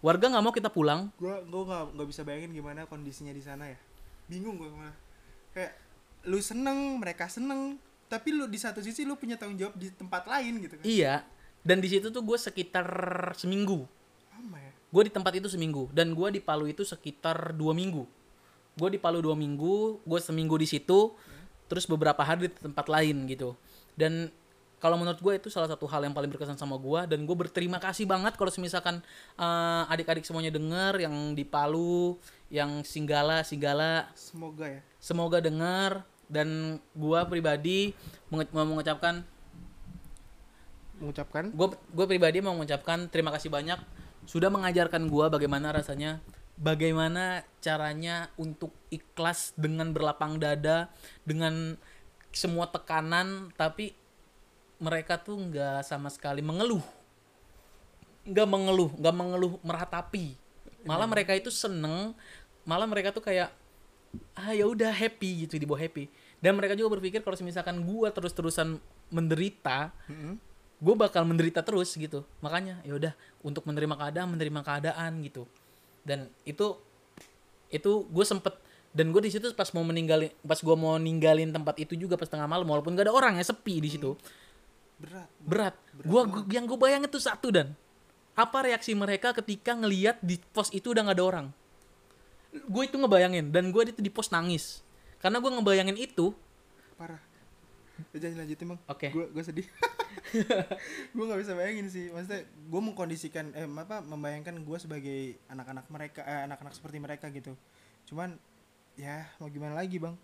warga 0.00 0.32
nggak 0.32 0.44
mau 0.44 0.52
kita 0.52 0.72
pulang. 0.72 1.12
Gue 1.20 1.36
gue 1.44 1.62
nggak 1.68 2.08
bisa 2.08 2.24
bayangin 2.24 2.52
gimana 2.56 2.88
kondisinya 2.88 3.32
di 3.32 3.42
sana 3.44 3.68
ya. 3.68 3.78
Bingung 4.28 4.56
gue 4.56 4.68
malah 4.72 4.96
kayak 5.52 5.72
lu 6.28 6.38
seneng 6.40 7.00
mereka 7.00 7.26
seneng 7.26 7.80
tapi 8.10 8.34
lu 8.34 8.50
di 8.50 8.58
satu 8.58 8.82
sisi 8.82 9.06
lu 9.06 9.16
punya 9.16 9.38
tanggung 9.38 9.56
jawab 9.56 9.74
di 9.76 9.88
tempat 9.92 10.26
lain 10.26 10.60
gitu 10.60 10.74
kan. 10.80 10.84
Iya 10.84 11.14
dan 11.60 11.78
di 11.84 11.88
situ 11.92 12.08
tuh 12.08 12.24
gue 12.24 12.38
sekitar 12.40 12.86
seminggu. 13.36 13.84
Lama 14.32 14.56
ya? 14.56 14.72
Gue 14.90 15.02
di 15.06 15.12
tempat 15.12 15.32
itu 15.36 15.48
seminggu 15.52 15.92
dan 15.92 16.16
gue 16.16 16.28
di 16.32 16.40
Palu 16.40 16.66
itu 16.66 16.82
sekitar 16.82 17.52
dua 17.52 17.76
minggu. 17.76 18.08
Gue 18.74 18.88
di 18.96 18.98
Palu 18.98 19.20
dua 19.20 19.36
minggu 19.36 20.00
gue 20.00 20.20
seminggu 20.20 20.56
di 20.56 20.66
situ 20.66 21.12
terus 21.70 21.86
beberapa 21.86 22.24
hari 22.24 22.48
di 22.48 22.56
tempat 22.56 22.88
lain 22.88 23.28
gitu. 23.28 23.54
Dan 23.94 24.32
kalau 24.80 24.96
menurut 24.96 25.20
gue 25.20 25.36
itu 25.36 25.52
salah 25.52 25.68
satu 25.68 25.84
hal 25.84 26.00
yang 26.08 26.16
paling 26.16 26.32
berkesan 26.32 26.56
sama 26.56 26.80
gue 26.80 27.12
dan 27.12 27.28
gue 27.28 27.36
berterima 27.36 27.76
kasih 27.76 28.08
banget 28.08 28.34
kalau 28.34 28.48
misalkan 28.56 29.04
eh, 29.36 29.92
adik-adik 29.92 30.24
semuanya 30.24 30.50
denger 30.50 31.04
yang 31.04 31.36
di 31.36 31.44
Palu 31.44 32.16
yang 32.48 32.80
Singgala 32.82 33.44
Singgala. 33.44 34.08
Semoga 34.16 34.66
ya. 34.66 34.80
Semoga 34.96 35.38
denger 35.38 36.00
dan 36.26 36.80
gue 36.96 37.20
pribadi 37.28 37.92
mengue- 38.32 38.50
mau 38.56 38.64
mengucapkan 38.64 39.20
mengucapkan? 40.96 41.52
Gue 41.52 41.76
gue 41.76 42.06
pribadi 42.08 42.40
mau 42.40 42.56
mengucapkan 42.56 43.08
terima 43.12 43.30
kasih 43.36 43.52
banyak. 43.52 43.78
Sudah 44.24 44.48
mengajarkan 44.48 45.08
gue 45.12 45.26
bagaimana 45.28 45.76
rasanya 45.76 46.24
bagaimana 46.60 47.44
caranya 47.64 48.28
untuk 48.36 48.72
ikhlas 48.92 49.56
dengan 49.56 49.96
berlapang 49.96 50.36
dada 50.36 50.92
dengan 51.24 51.80
semua 52.30 52.68
tekanan 52.70 53.50
tapi 53.58 53.96
mereka 54.80 55.20
tuh 55.20 55.36
nggak 55.38 55.84
sama 55.84 56.08
sekali 56.08 56.40
mengeluh. 56.40 56.82
Nggak 58.24 58.48
mengeluh 58.48 58.90
nggak 58.96 59.14
mengeluh 59.16 59.52
meratapi 59.64 60.36
malah 60.84 61.04
mereka 61.04 61.36
itu 61.36 61.52
seneng 61.52 62.16
malah 62.64 62.88
mereka 62.88 63.12
tuh 63.12 63.24
kayak 63.24 63.52
ah 64.34 64.50
ya 64.50 64.66
udah 64.66 64.90
happy 64.90 65.46
gitu 65.46 65.60
dibawa 65.60 65.80
happy. 65.80 66.10
Dan 66.40 66.56
mereka 66.56 66.72
juga 66.72 66.96
berpikir 66.96 67.20
kalau 67.20 67.36
misalkan 67.44 67.84
gue 67.84 68.08
terus 68.10 68.32
terusan 68.32 68.80
menderita 69.12 69.92
gue 70.80 70.94
bakal 70.96 71.28
menderita 71.28 71.60
terus 71.60 71.92
gitu. 71.94 72.24
Makanya 72.40 72.80
ya 72.82 72.96
udah 72.96 73.12
untuk 73.44 73.68
menerima 73.68 73.94
keadaan 73.94 74.28
menerima 74.32 74.60
keadaan 74.64 75.20
gitu. 75.20 75.44
Dan 76.02 76.32
itu 76.48 76.80
itu 77.70 77.92
gue 78.08 78.24
sempet 78.26 78.56
dan 78.90 79.14
gue 79.14 79.22
di 79.22 79.30
situ 79.30 79.46
pas 79.54 79.70
mau 79.70 79.86
meninggalin 79.86 80.34
pas 80.42 80.58
gue 80.58 80.74
mau 80.74 80.98
ninggalin 80.98 81.54
tempat 81.54 81.78
itu 81.78 81.94
juga 81.94 82.18
pas 82.18 82.26
tengah 82.26 82.50
malam 82.50 82.66
walaupun 82.66 82.98
gak 82.98 83.06
ada 83.06 83.14
orang 83.14 83.38
ya 83.38 83.46
sepi 83.46 83.78
di 83.78 83.94
situ 83.94 84.18
berat. 85.00 85.28
Berat. 85.40 85.74
Gua, 86.04 86.22
gua 86.28 86.42
yang 86.52 86.68
gue 86.68 86.78
bayangin 86.78 87.08
tuh 87.08 87.22
satu 87.22 87.48
dan. 87.48 87.72
Apa 88.36 88.64
reaksi 88.64 88.92
mereka 88.94 89.34
ketika 89.34 89.74
ngelihat 89.74 90.20
di 90.20 90.38
pos 90.52 90.70
itu 90.70 90.92
udah 90.92 91.10
gak 91.10 91.18
ada 91.18 91.24
orang? 91.24 91.46
Gue 92.68 92.86
itu 92.86 92.96
ngebayangin 92.98 93.50
dan 93.50 93.70
gue 93.72 93.82
itu 93.88 94.00
di 94.00 94.12
pos 94.12 94.30
nangis. 94.30 94.84
Karena 95.20 95.38
gue 95.38 95.50
ngebayangin 95.50 95.96
itu 95.96 96.32
parah. 96.96 97.20
Jangan 98.16 98.44
lanjutin 98.44 98.66
bang. 98.72 98.80
Oke. 98.88 99.08
gue 99.12 99.26
gue 99.28 99.44
sedih. 99.44 99.66
Gue 101.14 101.24
nggak 101.26 101.40
bisa 101.42 101.52
bayangin 101.54 101.86
sih. 101.90 102.10
Maksudnya 102.10 102.42
gue 102.46 102.80
mengkondisikan 102.80 103.50
eh 103.54 103.66
apa 103.66 104.02
membayangkan 104.02 104.58
gue 104.62 104.78
sebagai 104.78 105.38
anak-anak 105.46 105.86
mereka 105.90 106.20
eh, 106.22 106.46
anak-anak 106.50 106.74
seperti 106.74 106.98
mereka 106.98 107.26
gitu. 107.30 107.54
Cuman 108.08 108.38
ya 108.98 109.26
mau 109.38 109.46
gimana 109.52 109.74
lagi 109.76 110.02
bang 110.02 110.14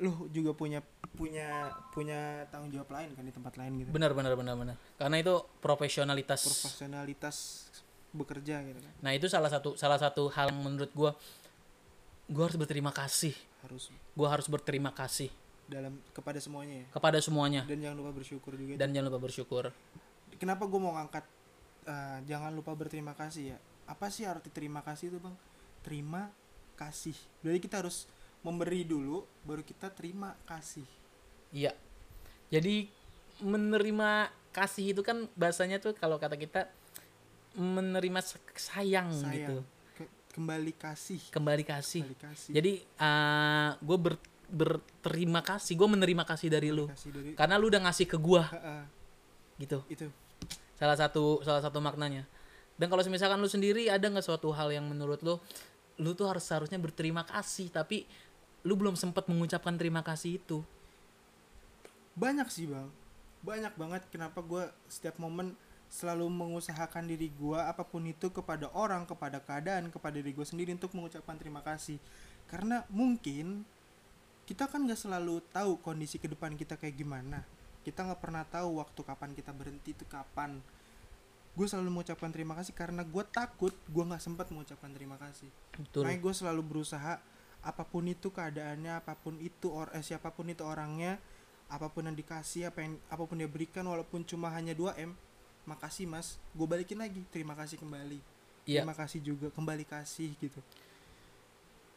lu 0.00 0.32
juga 0.32 0.56
punya 0.56 0.80
punya 1.12 1.68
punya 1.92 2.48
tanggung 2.48 2.72
jawab 2.72 2.88
lain 2.96 3.12
kan 3.12 3.22
di 3.22 3.34
tempat 3.36 3.54
lain 3.60 3.84
gitu. 3.84 3.88
Benar 3.92 4.16
benar 4.16 4.32
benar 4.32 4.56
benar. 4.56 4.76
Karena 4.96 5.16
itu 5.20 5.44
profesionalitas. 5.60 6.40
Profesionalitas 6.48 7.68
bekerja 8.10 8.64
gitu 8.64 8.80
kan. 8.80 8.92
Nah 9.04 9.12
itu 9.12 9.28
salah 9.28 9.52
satu 9.52 9.76
salah 9.76 10.00
satu 10.00 10.32
hal 10.32 10.48
yang 10.50 10.60
menurut 10.64 10.90
gua 10.96 11.12
gua 12.32 12.48
harus 12.48 12.56
berterima 12.56 12.90
kasih. 12.96 13.36
Harus. 13.60 13.92
Gua 14.16 14.32
harus 14.32 14.48
berterima 14.48 14.90
kasih. 14.96 15.28
Dalam 15.68 16.00
kepada 16.16 16.40
semuanya 16.40 16.82
ya? 16.82 16.86
Kepada 16.90 17.18
semuanya. 17.20 17.62
Dan 17.68 17.78
jangan 17.84 17.96
lupa 18.00 18.12
bersyukur 18.16 18.52
juga. 18.56 18.74
Dan 18.80 18.88
jangan 18.96 19.06
lupa 19.12 19.20
bersyukur. 19.22 19.64
Kenapa 20.40 20.64
gue 20.64 20.80
mau 20.80 20.96
ngangkat 20.96 21.24
eh, 21.86 22.18
jangan 22.26 22.50
lupa 22.56 22.72
berterima 22.74 23.12
kasih 23.14 23.54
ya? 23.54 23.58
Apa 23.86 24.08
sih 24.10 24.26
arti 24.26 24.50
terima 24.50 24.80
kasih 24.82 25.14
itu 25.14 25.22
bang? 25.22 25.36
Terima 25.86 26.32
kasih. 26.74 27.14
Jadi 27.44 27.58
kita 27.62 27.84
harus 27.84 28.10
memberi 28.40 28.88
dulu 28.88 29.24
baru 29.44 29.60
kita 29.60 29.92
terima 29.92 30.32
kasih. 30.48 30.86
Iya. 31.52 31.76
Jadi 32.48 32.88
menerima 33.40 34.32
kasih 34.50 34.96
itu 34.96 35.00
kan 35.04 35.28
bahasanya 35.38 35.78
tuh 35.78 35.94
kalau 35.96 36.18
kata 36.18 36.36
kita 36.36 36.68
menerima 37.54 38.20
sayang, 38.56 39.10
sayang. 39.12 39.34
gitu. 39.34 39.56
Ke- 39.96 40.12
kembali 40.36 40.72
kasih. 40.74 41.20
Kembali 41.30 41.64
kasih. 41.66 42.02
Kembali 42.06 42.20
kasih. 42.20 42.52
Jadi 42.56 42.72
gue 43.80 43.98
ber, 43.98 44.14
berterima 44.50 45.40
kasih 45.44 45.78
gue 45.78 45.88
menerima 45.88 46.24
kasih 46.26 46.48
dari 46.50 46.74
lu. 46.74 46.90
kasih 46.90 47.10
dari 47.14 47.30
karena 47.36 47.54
lu 47.60 47.70
udah 47.70 47.82
ngasih 47.86 48.06
ke 48.08 48.18
gua. 48.18 48.48
Ha-ha, 48.50 48.86
gitu. 49.60 49.78
Itu. 49.86 50.08
Salah 50.80 50.96
satu 50.96 51.44
salah 51.44 51.60
satu 51.60 51.78
maknanya. 51.78 52.24
Dan 52.80 52.88
kalau 52.88 53.04
misalkan 53.12 53.36
lu 53.36 53.50
sendiri 53.50 53.92
ada 53.92 54.08
nggak 54.08 54.24
suatu 54.24 54.48
hal 54.56 54.72
yang 54.72 54.88
menurut 54.88 55.20
lu 55.20 55.36
lu 56.00 56.16
tuh 56.16 56.24
harus 56.32 56.40
seharusnya 56.48 56.80
berterima 56.80 57.28
kasih 57.28 57.68
tapi 57.68 58.08
lu 58.60 58.76
belum 58.76 58.96
sempat 58.96 59.24
mengucapkan 59.26 59.76
terima 59.80 60.04
kasih 60.04 60.36
itu? 60.40 60.60
Banyak 62.16 62.48
sih 62.52 62.68
bang. 62.68 62.88
Banyak 63.40 63.74
banget 63.80 64.02
kenapa 64.12 64.44
gue 64.44 64.68
setiap 64.90 65.16
momen 65.16 65.56
selalu 65.90 66.30
mengusahakan 66.30 67.08
diri 67.10 67.34
gue 67.34 67.58
apa 67.58 67.82
pun 67.82 68.06
itu 68.06 68.30
kepada 68.30 68.70
orang 68.78 69.02
kepada 69.10 69.42
keadaan 69.42 69.90
kepada 69.90 70.22
diri 70.22 70.30
gue 70.30 70.46
sendiri 70.46 70.70
untuk 70.70 70.94
mengucapkan 70.94 71.34
terima 71.40 71.64
kasih. 71.64 71.98
Karena 72.46 72.86
mungkin 72.92 73.66
kita 74.46 74.70
kan 74.70 74.86
nggak 74.86 74.98
selalu 74.98 75.42
tahu 75.50 75.80
kondisi 75.82 76.20
ke 76.20 76.30
depan 76.30 76.54
kita 76.54 76.76
kayak 76.76 76.94
gimana. 76.94 77.42
Kita 77.80 78.04
nggak 78.04 78.20
pernah 78.20 78.44
tahu 78.44 78.78
waktu 78.78 79.00
kapan 79.00 79.30
kita 79.32 79.50
berhenti 79.56 79.96
itu 79.96 80.04
kapan. 80.04 80.60
Gue 81.56 81.66
selalu 81.66 81.90
mengucapkan 81.90 82.30
terima 82.30 82.54
kasih 82.54 82.76
karena 82.76 83.02
gue 83.02 83.24
takut 83.26 83.72
gue 83.72 84.04
nggak 84.04 84.22
sempat 84.22 84.52
mengucapkan 84.52 84.92
terima 84.92 85.16
kasih. 85.16 85.48
Betul. 85.74 86.06
Makanya 86.06 86.20
gue 86.22 86.34
selalu 86.36 86.62
berusaha 86.62 87.18
apa 87.60 87.84
pun 87.84 88.08
itu 88.08 88.32
keadaannya, 88.32 89.00
apa 89.00 89.12
pun 89.16 89.36
itu 89.38 89.68
or 89.68 89.92
eh, 89.92 90.00
siapa 90.00 90.32
pun 90.32 90.48
itu 90.48 90.64
orangnya, 90.64 91.20
apa 91.68 91.92
pun 91.92 92.08
yang 92.08 92.16
dikasih, 92.16 92.72
apa 92.72 92.80
yang 92.82 92.96
apa 93.12 93.22
pun 93.28 93.36
dia 93.36 93.46
berikan 93.46 93.84
walaupun 93.84 94.24
cuma 94.24 94.48
hanya 94.50 94.72
2 94.72 94.96
m, 94.96 95.12
makasih 95.68 96.08
mas, 96.08 96.40
gue 96.56 96.66
balikin 96.66 96.96
lagi, 96.98 97.20
terima 97.28 97.52
kasih 97.54 97.76
kembali, 97.76 98.18
iya. 98.64 98.80
Terima 98.82 98.96
kasih 98.96 99.20
juga, 99.20 99.52
kembali 99.52 99.84
kasih 99.84 100.32
gitu. 100.40 100.60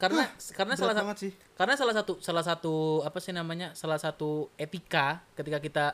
karena 0.03 0.27
karena 0.51 0.75
Berat 0.75 0.83
salah 0.83 0.95
sa- 0.99 1.01
banget 1.07 1.17
sih, 1.23 1.31
karena 1.55 1.73
salah 1.79 1.95
satu 1.95 2.13
salah 2.19 2.43
satu 2.43 2.73
apa 3.07 3.17
sih 3.23 3.31
namanya 3.31 3.71
salah 3.71 3.95
satu 3.95 4.51
etika 4.59 5.23
ketika 5.39 5.63
kita 5.63 5.85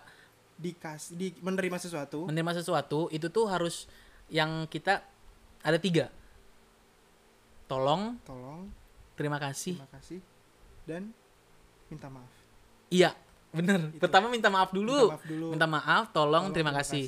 dikasih, 0.58 1.14
di 1.14 1.28
menerima 1.46 1.78
sesuatu, 1.78 2.26
menerima 2.26 2.58
sesuatu 2.58 3.06
itu 3.14 3.30
tuh 3.30 3.46
harus 3.46 3.86
yang 4.34 4.66
kita 4.66 5.06
ada 5.62 5.78
tiga. 5.78 6.10
Tolong 7.70 8.18
tolong, 8.26 8.66
terima 9.20 9.36
kasih 9.38 9.76
terima 9.76 9.92
kasih, 9.92 10.20
dan 10.86 11.12
minta 11.86 12.08
maaf. 12.08 12.32
iya 12.88 13.12
bener 13.50 13.90
Itu. 13.90 14.00
pertama 14.00 14.26
minta 14.28 14.48
maaf 14.48 14.70
dulu 14.70 14.96
Minta 14.96 15.12
maaf 15.12 15.26
dulu. 15.26 15.48
minta 15.52 15.68
maaf 15.68 16.06
tolong, 16.08 16.14
Tolong, 16.14 16.46
terima, 16.50 16.72
kasih. 16.72 17.04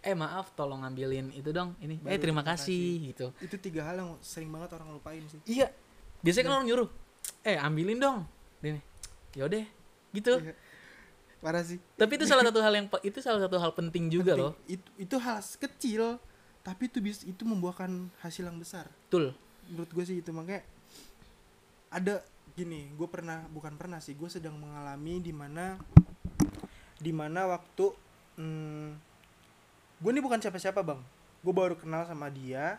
eh 0.00 0.14
maaf 0.14 0.52
tolong 0.52 0.80
ngambilin 0.80 1.32
itu 1.32 1.50
dong 1.50 1.74
ini 1.78 1.96
Baru 1.96 2.06
eh 2.06 2.16
terima 2.16 2.40
terima 2.40 2.42
kasih 2.46 2.84
gitu 3.10 3.26
Itu 3.40 3.56
tiga 3.56 3.82
hal 3.82 3.98
yang 3.98 4.14
sering 4.20 4.48
banget 4.48 4.70
orang 4.72 4.92
lupain 4.92 5.24
sih. 5.26 5.40
iya 5.44 5.66
biasanya 6.20 6.44
kan 6.46 6.54
orang 6.54 6.66
nyuruh 6.66 6.88
eh 7.42 7.56
ambilin 7.56 7.98
dong 7.98 8.18
ini 8.62 8.78
yaudah 9.34 9.64
gitu 10.12 10.32
Iya. 10.38 10.54
Parah 11.36 11.62
sih. 11.62 11.78
tapi 11.94 12.16
itu 12.16 12.24
salah 12.24 12.42
satu 12.42 12.58
hal 12.58 12.72
yang 12.72 12.86
itu 13.00 13.18
salah 13.18 13.40
satu 13.40 13.56
hal 13.56 13.70
penting 13.72 14.08
juga 14.08 14.32
Penting. 14.32 14.40
loh 14.42 14.52
Itu, 14.66 14.88
itu 14.96 15.16
hal 15.16 15.38
kecil, 15.38 16.02
tapi 16.60 16.88
itu 16.88 16.98
bis 16.98 17.22
itu 17.22 17.42
membuahkan 17.42 17.88
hasil 18.20 18.44
yang 18.44 18.56
besar. 18.56 18.88
betul 19.04 19.32
menurut 19.66 19.90
gue 19.90 20.04
sih 20.04 20.16
itu 20.18 20.30
makanya 20.30 20.62
ada 21.96 22.20
gini 22.52 22.92
gue 22.92 23.08
pernah 23.08 23.48
bukan 23.48 23.80
pernah 23.80 24.04
sih 24.04 24.12
gue 24.12 24.28
sedang 24.28 24.60
mengalami 24.60 25.20
di 25.20 25.32
mana 25.32 25.80
di 27.00 27.12
mana 27.12 27.48
waktu 27.48 27.92
hmm, 28.36 28.88
gue 30.00 30.10
ini 30.12 30.20
bukan 30.20 30.40
siapa-siapa 30.40 30.84
bang. 30.84 31.00
Gue 31.40 31.54
baru 31.56 31.76
kenal 31.76 32.04
sama 32.04 32.28
dia 32.28 32.76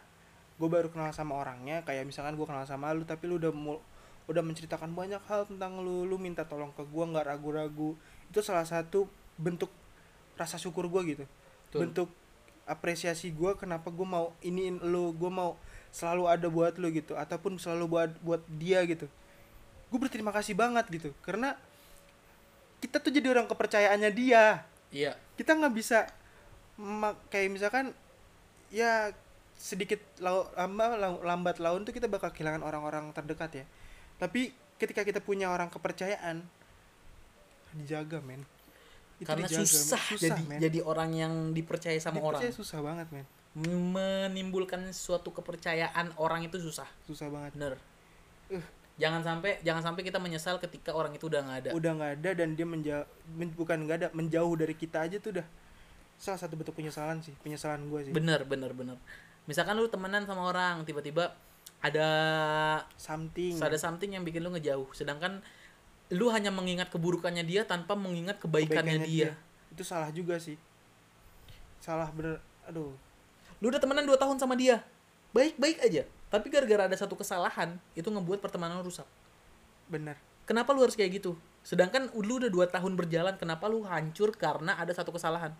gue 0.58 0.66
baru 0.66 0.90
kenal 0.90 1.14
sama 1.14 1.38
orangnya 1.38 1.86
kayak 1.86 2.10
misalkan 2.10 2.34
gue 2.34 2.46
kenal 2.46 2.66
sama 2.66 2.90
lu 2.90 3.06
tapi 3.06 3.30
lu 3.30 3.38
udah 3.38 3.54
mul- 3.54 3.84
udah 4.26 4.42
menceritakan 4.42 4.90
banyak 4.98 5.22
hal 5.30 5.46
tentang 5.46 5.86
lu 5.86 6.02
lu 6.10 6.18
minta 6.18 6.50
tolong 6.50 6.74
ke 6.74 6.82
gue 6.86 7.04
nggak 7.06 7.26
ragu-ragu. 7.30 7.94
Itu 8.30 8.42
salah 8.42 8.66
satu 8.66 9.06
bentuk 9.38 9.70
rasa 10.38 10.58
syukur 10.58 10.90
gue 10.90 11.18
gitu. 11.18 11.26
Betul. 11.68 11.80
bentuk 11.84 12.10
apresiasi 12.68 13.32
gue 13.32 13.56
kenapa 13.56 13.88
gue 13.94 14.04
mau 14.04 14.36
iniin 14.44 14.84
lu 14.84 15.16
gue 15.16 15.32
mau 15.32 15.56
selalu 15.92 16.24
ada 16.30 16.48
buat 16.52 16.76
lu 16.78 16.92
gitu 16.92 17.18
ataupun 17.18 17.58
selalu 17.58 17.86
buat 17.88 18.12
buat 18.22 18.42
dia 18.60 18.84
gitu. 18.86 19.08
Gue 19.88 20.00
berterima 20.00 20.36
kasih 20.36 20.54
banget 20.54 20.86
gitu 20.92 21.10
karena 21.24 21.56
kita 22.84 23.02
tuh 23.02 23.10
jadi 23.10 23.28
orang 23.34 23.48
kepercayaannya 23.50 24.12
dia. 24.14 24.68
Iya. 24.94 25.18
Kita 25.36 25.58
nggak 25.58 25.74
bisa 25.74 26.08
kayak 27.34 27.50
misalkan 27.50 27.96
ya 28.70 29.10
sedikit 29.58 29.98
lau, 30.22 30.46
lamba, 30.54 30.94
lau- 30.94 31.24
lambat 31.26 31.58
laun 31.58 31.82
tuh 31.82 31.96
kita 31.96 32.06
bakal 32.06 32.30
kehilangan 32.30 32.62
orang-orang 32.62 33.10
terdekat 33.16 33.64
ya. 33.64 33.66
Tapi 34.22 34.54
ketika 34.78 35.02
kita 35.02 35.18
punya 35.18 35.50
orang 35.50 35.74
kepercayaan 35.74 36.46
dijaga 37.74 38.22
men. 38.22 38.46
Itu 39.18 39.26
karena 39.26 39.50
dijaga, 39.50 39.66
men. 39.66 39.74
susah, 39.74 40.04
jadi 40.14 40.42
men. 40.46 40.60
jadi 40.62 40.80
orang 40.86 41.10
yang 41.18 41.34
dipercaya 41.58 41.98
sama 41.98 42.22
orang. 42.22 42.38
Dipercaya 42.38 42.54
susah 42.54 42.80
banget 42.86 43.10
men 43.10 43.26
menimbulkan 43.58 44.86
suatu 44.94 45.34
kepercayaan 45.34 46.14
orang 46.22 46.46
itu 46.46 46.62
susah. 46.62 46.86
Susah 47.10 47.28
banget. 47.34 47.58
Bener. 47.58 47.74
Uh. 48.48 48.64
jangan 48.98 49.22
sampai 49.22 49.62
jangan 49.62 49.84
sampai 49.84 50.02
kita 50.02 50.18
menyesal 50.18 50.58
ketika 50.58 50.90
orang 50.90 51.14
itu 51.14 51.30
udah 51.30 51.42
nggak 51.42 51.58
ada. 51.66 51.70
Udah 51.74 51.92
nggak 51.98 52.12
ada 52.22 52.30
dan 52.34 52.54
dia 52.58 52.66
menjauh 52.66 53.06
bukan 53.54 53.78
nggak 53.86 53.98
ada 54.02 54.08
menjauh 54.14 54.54
dari 54.58 54.74
kita 54.74 55.06
aja 55.06 55.18
tuh 55.22 55.38
udah 55.38 55.48
salah 56.18 56.40
satu 56.42 56.58
bentuk 56.58 56.74
penyesalan 56.74 57.22
sih 57.22 57.34
penyesalan 57.46 57.86
gue 57.90 58.10
sih. 58.10 58.14
Bener 58.14 58.42
bener 58.46 58.74
bener. 58.74 58.98
Misalkan 59.46 59.78
lu 59.78 59.86
temenan 59.86 60.26
sama 60.26 60.50
orang 60.50 60.82
tiba-tiba 60.82 61.34
ada 61.78 62.10
something. 62.98 63.58
Ada 63.62 63.78
something 63.78 64.18
yang 64.18 64.26
bikin 64.26 64.42
lu 64.42 64.50
ngejauh 64.54 64.90
sedangkan 64.98 65.46
lu 66.10 66.34
hanya 66.34 66.50
mengingat 66.50 66.90
keburukannya 66.90 67.46
dia 67.46 67.68
tanpa 67.68 67.94
mengingat 67.94 68.40
kebaikannya, 68.40 69.04
dia. 69.04 69.36
itu 69.70 69.84
salah 69.86 70.10
juga 70.10 70.42
sih. 70.42 70.58
Salah 71.78 72.10
bener 72.10 72.42
aduh 72.66 73.07
lu 73.62 73.74
udah 73.74 73.82
temenan 73.82 74.06
2 74.06 74.18
tahun 74.18 74.38
sama 74.38 74.54
dia. 74.54 74.86
Baik-baik 75.34 75.84
aja. 75.84 76.04
Tapi 76.28 76.48
gara-gara 76.52 76.92
ada 76.92 76.98
satu 77.00 77.16
kesalahan 77.16 77.80
itu 77.96 78.08
ngebuat 78.08 78.44
pertemanan 78.44 78.84
rusak. 78.84 79.08
Bener. 79.88 80.20
Kenapa 80.44 80.76
lu 80.76 80.84
harus 80.84 80.96
kayak 80.96 81.20
gitu? 81.24 81.40
Sedangkan 81.64 82.12
lu 82.16 82.40
udah 82.40 82.52
dua 82.52 82.68
tahun 82.68 82.96
berjalan 82.96 83.36
kenapa 83.36 83.68
lu 83.68 83.84
hancur 83.84 84.32
karena 84.36 84.76
ada 84.80 84.92
satu 84.92 85.12
kesalahan? 85.12 85.52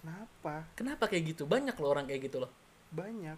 Kenapa? 0.00 0.64
Kenapa 0.76 1.04
kayak 1.08 1.36
gitu? 1.36 1.44
Banyak 1.44 1.76
loh 1.76 1.88
orang 1.92 2.08
kayak 2.08 2.28
gitu 2.28 2.40
loh. 2.44 2.52
Banyak. 2.92 3.36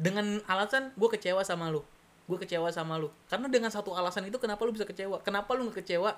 Dengan 0.00 0.40
alasan 0.48 0.92
gue 0.96 1.08
kecewa 1.12 1.44
sama 1.44 1.68
lu. 1.68 1.84
Gue 2.24 2.40
kecewa 2.40 2.72
sama 2.72 2.96
lu. 2.96 3.12
Karena 3.28 3.48
dengan 3.48 3.68
satu 3.68 3.92
alasan 3.92 4.28
itu 4.28 4.40
kenapa 4.40 4.64
lu 4.64 4.72
bisa 4.72 4.88
kecewa? 4.88 5.20
Kenapa 5.20 5.52
lu 5.56 5.68
nggak 5.68 5.84
kecewa 5.84 6.16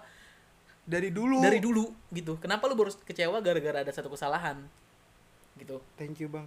dari 0.82 1.14
dulu. 1.14 1.38
dari 1.38 1.58
dulu 1.62 1.90
gitu. 2.14 2.38
Kenapa 2.38 2.66
lu 2.66 2.74
baru 2.74 2.90
kecewa 3.06 3.38
gara-gara 3.42 3.82
ada 3.82 3.90
satu 3.94 4.10
kesalahan? 4.10 4.62
Gitu. 5.58 5.78
Thank 5.98 6.22
you 6.22 6.30
bang 6.30 6.46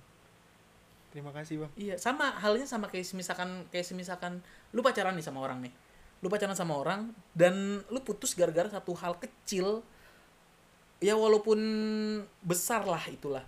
terima 1.15 1.31
kasih 1.31 1.63
bang. 1.63 1.71
Iya 1.79 1.95
sama 1.95 2.35
halnya 2.43 2.67
sama 2.67 2.91
kayak 2.91 3.07
misalkan 3.15 3.63
kayak 3.71 3.87
misalkan 3.95 4.43
lu 4.75 4.83
pacaran 4.83 5.15
nih 5.15 5.23
sama 5.23 5.39
orang 5.39 5.63
nih. 5.63 5.71
Lu 6.19 6.27
pacaran 6.27 6.59
sama 6.59 6.75
orang 6.75 7.15
dan 7.31 7.79
lu 7.87 8.03
putus 8.03 8.35
gara-gara 8.35 8.67
satu 8.67 8.91
hal 8.99 9.15
kecil. 9.15 9.79
Ya 10.99 11.15
walaupun 11.15 11.55
besar 12.43 12.83
lah 12.83 12.99
itulah. 13.07 13.47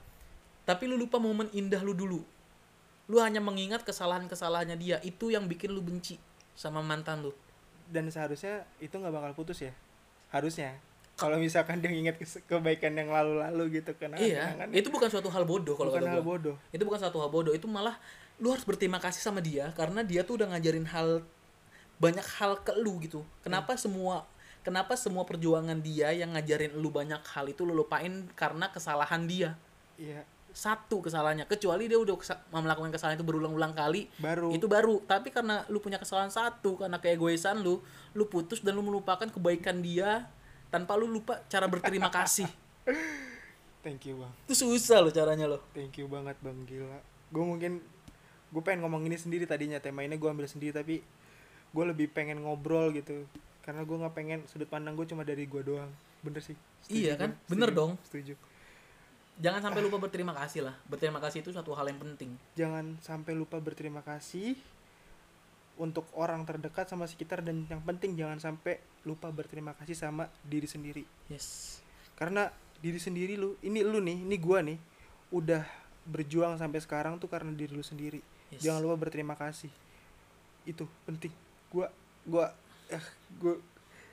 Tapi 0.64 0.88
lu 0.88 0.96
lupa 0.96 1.20
momen 1.20 1.52
indah 1.52 1.84
lu 1.84 1.92
dulu. 1.92 2.24
Lu 3.12 3.20
hanya 3.20 3.44
mengingat 3.44 3.84
kesalahan-kesalahannya 3.84 4.80
dia. 4.80 4.98
Itu 5.04 5.28
yang 5.28 5.52
bikin 5.52 5.76
lu 5.76 5.84
benci 5.84 6.16
sama 6.56 6.80
mantan 6.80 7.20
lu. 7.20 7.36
Dan 7.92 8.08
seharusnya 8.08 8.64
itu 8.80 8.96
nggak 8.96 9.12
bakal 9.12 9.32
putus 9.36 9.64
ya? 9.64 9.76
Harusnya 10.32 10.80
kalau 11.18 11.42
misalkan 11.42 11.82
dia 11.82 11.90
ingat 11.90 12.22
kebaikan 12.46 12.94
yang 12.94 13.10
lalu-lalu 13.10 13.82
gitu 13.82 13.92
kan 13.98 14.14
iya 14.22 14.54
itu 14.70 14.94
bukan 14.94 15.10
suatu 15.10 15.34
hal 15.34 15.50
bodoh 15.50 15.74
kalau 15.74 15.90
bukan 15.90 16.06
hal 16.06 16.22
gua. 16.22 16.38
bodoh. 16.38 16.56
Itu 16.70 16.86
bukan 16.86 17.02
suatu 17.02 17.18
hal 17.18 17.34
bodoh 17.34 17.54
itu 17.58 17.66
malah 17.66 17.98
lu 18.38 18.54
harus 18.54 18.62
berterima 18.62 19.02
kasih 19.02 19.26
sama 19.26 19.42
dia 19.42 19.74
karena 19.74 20.06
dia 20.06 20.22
tuh 20.22 20.38
udah 20.38 20.54
ngajarin 20.54 20.86
hal 20.94 21.26
banyak 21.98 22.24
hal 22.38 22.62
ke 22.62 22.70
lu 22.78 23.02
gitu. 23.02 23.26
Kenapa 23.42 23.74
semua 23.74 24.30
kenapa 24.62 24.94
semua 24.94 25.26
perjuangan 25.26 25.82
dia 25.82 26.14
yang 26.14 26.38
ngajarin 26.38 26.78
lu 26.78 26.94
banyak 26.94 27.20
hal 27.34 27.50
itu 27.50 27.66
lu 27.66 27.74
lupain 27.74 28.30
karena 28.38 28.70
kesalahan 28.70 29.26
dia? 29.26 29.58
Iya. 29.98 30.22
Satu 30.54 31.02
kesalahannya 31.02 31.50
kecuali 31.50 31.90
dia 31.90 31.98
udah 31.98 32.14
melakukan 32.54 32.94
kesalahan 32.94 33.18
itu 33.18 33.26
berulang-ulang 33.26 33.74
kali 33.74 34.06
baru. 34.22 34.54
itu 34.54 34.70
baru. 34.70 35.02
Tapi 35.02 35.34
karena 35.34 35.66
lu 35.74 35.82
punya 35.82 35.98
kesalahan 35.98 36.30
satu 36.30 36.78
karena 36.78 37.02
keegoisan 37.02 37.66
lu 37.66 37.82
lu 38.14 38.30
putus 38.30 38.62
dan 38.62 38.78
lu 38.78 38.86
melupakan 38.86 39.26
kebaikan 39.26 39.82
dia 39.82 40.30
tanpa 40.68 40.96
lu 41.00 41.08
lupa 41.08 41.40
cara 41.48 41.66
berterima 41.68 42.12
kasih. 42.12 42.48
Thank 43.86 44.10
you 44.12 44.20
bang. 44.20 44.34
Itu 44.50 44.68
susah 44.68 45.00
lo 45.00 45.10
caranya 45.16 45.48
lo 45.48 45.64
thank 45.72 45.96
you 45.96 46.12
banget 46.12 46.36
bang. 46.44 46.58
Gila. 46.68 47.00
Gue 47.32 47.44
mungkin 47.48 47.80
gue 48.52 48.62
pengen 48.64 48.84
ngomong 48.84 49.08
ini 49.08 49.16
sendiri 49.16 49.48
tadinya. 49.48 49.80
Tema 49.80 50.04
ini 50.04 50.20
gue 50.20 50.28
ambil 50.28 50.44
sendiri 50.44 50.76
tapi 50.76 51.00
gue 51.72 51.84
lebih 51.88 52.12
pengen 52.12 52.44
ngobrol 52.44 52.92
gitu. 52.92 53.24
Karena 53.64 53.88
gue 53.88 53.96
nggak 53.96 54.12
pengen 54.12 54.40
sudut 54.44 54.68
pandang 54.68 54.92
gue 55.00 55.08
cuma 55.08 55.24
dari 55.24 55.48
gue 55.48 55.62
doang. 55.64 55.88
Bener 56.20 56.44
sih. 56.44 56.58
Iya 56.92 57.16
kan? 57.16 57.32
Bener 57.48 57.72
setuju, 57.72 57.80
dong. 57.80 57.92
setuju. 58.04 58.34
Jangan 59.40 59.62
sampai 59.72 59.82
lupa 59.86 59.98
berterima 60.04 60.36
kasih 60.36 60.68
lah. 60.68 60.76
Berterima 60.92 61.24
kasih 61.24 61.40
itu 61.40 61.56
suatu 61.56 61.72
hal 61.72 61.88
yang 61.88 62.02
penting. 62.04 62.36
Jangan 62.60 63.00
sampai 63.00 63.40
lupa 63.40 63.56
berterima 63.64 64.04
kasih 64.04 64.60
untuk 65.78 66.10
orang 66.18 66.42
terdekat 66.44 66.90
sama 66.90 67.06
sekitar 67.06 67.46
dan 67.46 67.66
yang 67.70 67.82
penting 67.86 68.18
jangan 68.18 68.42
sampai 68.42 68.82
lupa 69.06 69.30
berterima 69.30 69.78
kasih 69.78 69.94
sama 69.94 70.26
diri 70.42 70.66
sendiri. 70.66 71.06
Yes. 71.30 71.80
Karena 72.18 72.50
diri 72.82 72.98
sendiri 72.98 73.38
lu 73.38 73.58
ini 73.62 73.86
lu 73.86 74.02
nih 74.02 74.26
ini 74.26 74.36
gua 74.42 74.62
nih 74.66 74.78
udah 75.34 75.66
berjuang 76.06 76.58
sampai 76.58 76.82
sekarang 76.82 77.22
tuh 77.22 77.30
karena 77.30 77.54
diri 77.54 77.74
lu 77.74 77.86
sendiri. 77.86 78.22
Yes. 78.50 78.66
jangan 78.66 78.82
lupa 78.82 79.08
berterima 79.08 79.38
kasih. 79.38 79.70
Itu 80.66 80.90
penting. 81.06 81.32
Gua 81.70 81.94
gua 82.26 82.54
eh 82.90 83.06
gua 83.38 83.62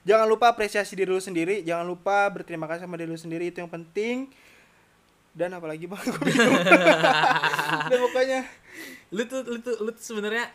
jangan 0.04 0.28
lupa 0.28 0.52
apresiasi 0.52 0.92
diri 0.92 1.08
lu 1.08 1.22
sendiri 1.22 1.64
jangan 1.64 1.88
lupa 1.88 2.28
berterima 2.28 2.68
kasih 2.68 2.84
sama 2.84 3.00
diri 3.00 3.08
lu 3.08 3.18
sendiri 3.18 3.48
itu 3.48 3.64
yang 3.64 3.72
penting. 3.72 4.28
Dan 5.34 5.50
apalagi 5.50 5.90
bang? 5.90 6.04
Bingung. 6.28 6.62
dan 7.90 7.98
pokoknya. 7.98 8.40
Lu 9.10 9.22
tuh 9.26 9.42
lu 9.42 9.58
tuh 9.64 9.74
lu 9.82 9.90
tuh 9.90 10.04
sebenarnya 10.04 10.46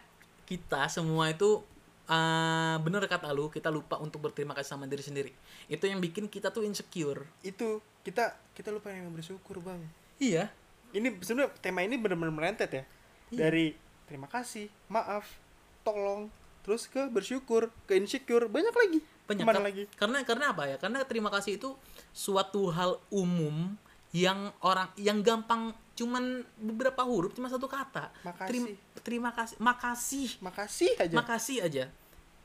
kita 0.49 0.89
semua 0.89 1.29
itu 1.29 1.61
eh, 2.09 2.75
bener 2.81 3.05
kata 3.05 3.29
lu 3.29 3.53
kita 3.53 3.69
lupa 3.69 4.01
untuk 4.01 4.25
berterima 4.25 4.57
kasih 4.57 4.73
sama 4.73 4.89
diri 4.89 5.05
sendiri. 5.05 5.31
Itu 5.69 5.85
yang 5.85 6.01
bikin 6.01 6.25
kita 6.25 6.49
tuh 6.49 6.65
insecure. 6.65 7.29
Itu 7.45 7.85
kita 8.01 8.33
kita 8.57 8.73
lupa 8.73 8.89
yang 8.89 9.13
bersyukur 9.13 9.61
bang. 9.61 9.79
Iya. 10.17 10.49
Ini 10.89 11.21
sebenarnya 11.21 11.53
tema 11.61 11.85
ini 11.85 12.01
benar-benar 12.01 12.33
merentet 12.33 12.73
ya. 12.73 12.83
Iya. 13.29 13.45
dari 13.45 13.77
terima 14.09 14.25
kasih 14.25 14.73
maaf 14.89 15.37
tolong 15.85 16.33
terus 16.65 16.89
ke 16.89 17.05
bersyukur 17.13 17.69
ke 17.85 17.93
insecure 17.93 18.49
banyak 18.49 18.73
lagi. 18.73 18.99
Banyak. 19.29 19.45
Ke 19.45 19.47
mana 19.47 19.61
lagi? 19.61 19.83
karena 19.93 20.17
karena 20.25 20.45
apa 20.49 20.65
ya? 20.65 20.77
Karena 20.81 21.05
terima 21.05 21.29
kasih 21.29 21.61
itu 21.61 21.77
suatu 22.09 22.73
hal 22.73 22.97
umum 23.13 23.77
yang 24.09 24.49
orang 24.65 24.89
yang 24.97 25.21
gampang 25.21 25.69
cuman 25.93 26.41
beberapa 26.57 27.03
huruf 27.03 27.35
cuma 27.35 27.51
satu 27.51 27.67
kata. 27.67 28.09
Makasih. 28.23 28.47
terima, 28.47 28.67
terima 29.03 29.31
kasih 29.35 29.57
makasih. 29.59 30.29
Makasih 30.39 30.91
aja. 30.97 31.15
Makasih 31.15 31.57
aja. 31.61 31.83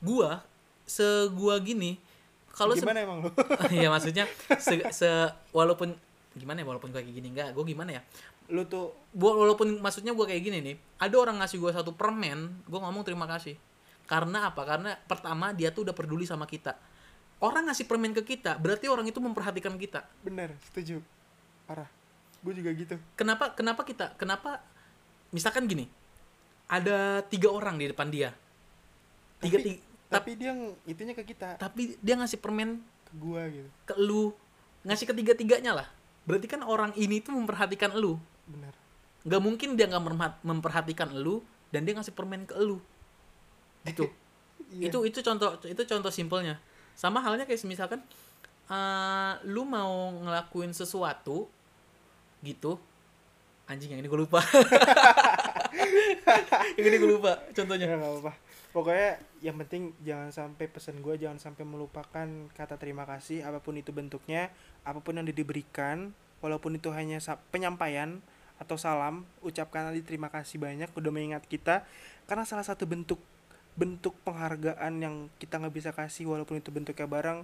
Gua 0.03 0.43
se 0.85 1.05
gua 1.33 1.57
gini 1.63 1.97
kalau 2.53 2.77
se- 2.77 2.85
gimana 2.85 3.01
emang 3.01 3.19
lu? 3.25 3.31
Ya 3.73 3.89
maksudnya 3.89 4.29
se, 4.61 4.85
se- 4.93 5.33
walaupun 5.51 5.97
gimana 6.35 6.61
ya 6.61 6.67
walaupun 6.67 6.91
kayak 6.91 7.07
gini 7.09 7.31
enggak 7.31 7.55
gue 7.55 7.65
gimana 7.65 7.97
ya? 7.97 8.03
Lu 8.53 8.67
tuh 8.69 8.93
gua 9.17 9.33
walaupun 9.39 9.81
maksudnya 9.81 10.13
gua 10.13 10.29
kayak 10.29 10.43
gini 10.45 10.59
nih 10.61 10.77
ada 11.01 11.17
orang 11.17 11.41
ngasih 11.41 11.57
gua 11.63 11.73
satu 11.73 11.95
permen 11.97 12.61
gua 12.69 12.85
ngomong 12.85 13.07
terima 13.07 13.25
kasih. 13.25 13.57
Karena 14.05 14.53
apa? 14.53 14.67
Karena 14.69 14.93
pertama 15.09 15.57
dia 15.57 15.73
tuh 15.73 15.89
udah 15.89 15.97
peduli 15.97 16.29
sama 16.29 16.45
kita. 16.45 16.77
Orang 17.41 17.71
ngasih 17.73 17.89
permen 17.89 18.13
ke 18.13 18.21
kita 18.27 18.61
berarti 18.61 18.91
orang 18.91 19.09
itu 19.09 19.17
memperhatikan 19.23 19.73
kita. 19.81 20.05
Bener 20.21 20.53
setuju 20.69 21.01
parah. 21.65 21.89
Gue 22.45 22.53
juga 22.57 22.71
gitu. 22.77 22.97
Kenapa 23.17 23.53
kenapa 23.57 23.83
kita 23.85 24.13
kenapa 24.21 24.61
misalkan 25.33 25.65
gini 25.65 25.89
ada 26.69 27.21
tiga 27.29 27.53
orang 27.53 27.77
di 27.81 27.89
depan 27.91 28.09
dia. 28.09 28.31
Tiga 29.41 29.59
tapi, 29.61 29.69
tiga 29.69 29.81
tapi 30.09 30.31
dia 30.39 30.51
ng- 30.55 30.77
itunya 30.87 31.15
ke 31.17 31.25
kita. 31.27 31.59
tapi 31.59 31.99
dia 31.99 32.15
ngasih 32.15 32.39
permen 32.39 32.79
ke 33.09 33.13
gua 33.19 33.51
gitu. 33.51 33.69
ke 33.89 33.95
lu 33.99 34.31
ngasih 34.85 35.11
ketiga 35.11 35.33
tiganya 35.35 35.73
lah. 35.75 35.89
Berarti 36.25 36.47
kan 36.49 36.65
orang 36.65 36.93
ini 36.97 37.21
tuh 37.21 37.37
memperhatikan 37.37 37.93
lu. 37.97 38.17
Bener. 38.49 38.73
Nggak 39.25 39.41
mungkin 39.41 39.69
dia 39.77 39.89
nggak 39.89 40.05
memperhatikan 40.45 41.13
elu 41.13 41.41
dan 41.73 41.85
dia 41.89 41.97
ngasih 41.97 42.13
permen 42.13 42.45
ke 42.45 42.55
elu 42.57 42.79
gitu. 43.89 44.09
Iya. 44.75 44.91
itu 44.91 44.99
itu 45.07 45.21
contoh 45.23 45.55
itu 45.63 45.83
contoh 45.87 46.11
simpelnya. 46.11 46.59
Sama 46.99 47.23
halnya 47.23 47.47
kayak 47.47 47.63
misalkan 47.69 48.01
eh, 48.71 49.33
lu 49.49 49.67
mau 49.67 50.15
ngelakuin 50.25 50.73
sesuatu 50.73 51.49
gitu. 52.45 52.77
Anjing 53.65 53.97
yang 53.97 54.01
ini 54.05 54.09
gue 54.13 54.21
lupa. 54.21 54.45
Yang 56.77 56.87
ini 56.87 56.97
gue 57.01 57.11
lupa 57.17 57.33
contohnya. 57.57 57.87
Ya 57.89 57.97
nggak 57.97 58.13
apa-apa. 58.13 58.33
Pokoknya 58.75 59.11
yang 59.39 59.57
penting 59.63 59.95
jangan 60.03 60.31
sampai 60.35 60.67
pesan 60.67 60.99
gue 60.99 61.15
jangan 61.15 61.39
sampai 61.39 61.63
melupakan 61.63 62.27
kata 62.59 62.75
terima 62.75 63.07
kasih 63.07 63.47
apa 63.47 63.63
pun 63.63 63.79
itu 63.79 63.95
bentuknya 63.95 64.51
apa 64.83 64.99
pun 64.99 65.15
yang 65.15 65.23
diberikan 65.23 66.11
walaupun 66.43 66.75
itu 66.75 66.91
hanya 66.91 67.23
penyampaian 67.55 68.19
atau 68.59 68.75
salam 68.75 69.23
ucapkan 69.47 69.95
tadi 69.95 70.03
terima 70.03 70.27
kasih 70.31 70.59
banyak 70.59 70.91
udah 70.91 71.11
mengingat 71.15 71.47
kita. 71.47 71.87
Karena 72.27 72.45
salah 72.45 72.67
satu 72.67 72.85
bentuk 72.85 73.23
bentuk 73.75 74.15
penghargaan 74.23 74.93
yang 75.03 75.15
kita 75.43 75.59
nggak 75.59 75.75
bisa 75.75 75.91
kasih 75.91 76.31
walaupun 76.31 76.63
itu 76.63 76.71
bentuknya 76.71 77.11
barang 77.11 77.43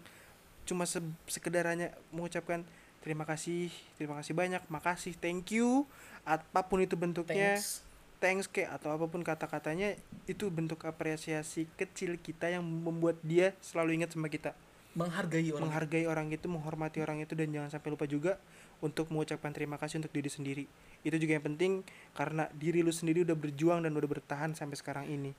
cuma 0.70 0.86
se 0.86 1.02
sekedar 1.26 1.66
hanya 1.66 1.90
mengucapkan 2.14 2.62
terima 3.02 3.26
kasih 3.26 3.74
terima 3.98 4.14
kasih 4.22 4.38
banyak 4.38 4.62
makasih 4.70 5.18
thank 5.18 5.50
you 5.50 5.82
apa 6.22 6.62
pun 6.62 6.78
itu 6.78 6.94
bentuknya 6.94 7.58
thanks. 7.58 7.82
thanks 8.22 8.46
ke 8.46 8.68
atau 8.68 8.94
apa 8.94 9.10
pun 9.10 9.26
kata-katanya 9.26 9.98
itu 10.30 10.46
bentuk 10.52 10.86
apresiasi 10.86 11.66
kecil 11.74 12.14
kita 12.20 12.52
yang 12.52 12.62
membuat 12.62 13.18
dia 13.24 13.56
selalu 13.64 13.98
ingat 13.98 14.14
sama 14.14 14.28
kita. 14.28 14.52
Menghargai 14.92 15.48
orang. 15.54 15.70
Menghargai 15.70 16.04
orang 16.04 16.26
itu 16.34 16.46
menghormati 16.50 16.98
orang 17.00 17.22
itu 17.24 17.32
dan 17.32 17.48
jangan 17.48 17.70
sampai 17.72 17.88
lupa 17.94 18.04
juga 18.04 18.36
untuk 18.84 19.08
mengucapkan 19.08 19.54
terima 19.54 19.80
kasih 19.80 20.04
untuk 20.04 20.12
diri 20.12 20.28
sendiri. 20.28 20.64
Itu 21.00 21.16
juga 21.16 21.40
yang 21.40 21.46
penting 21.46 21.72
karena 22.12 22.52
diri 22.52 22.84
lu 22.84 22.92
sendiri 22.92 23.24
udah 23.24 23.38
berjuang 23.38 23.80
dan 23.80 23.96
udah 23.96 24.08
bertahan 24.10 24.52
sampai 24.52 24.76
sekarang 24.76 25.06
ini. 25.08 25.32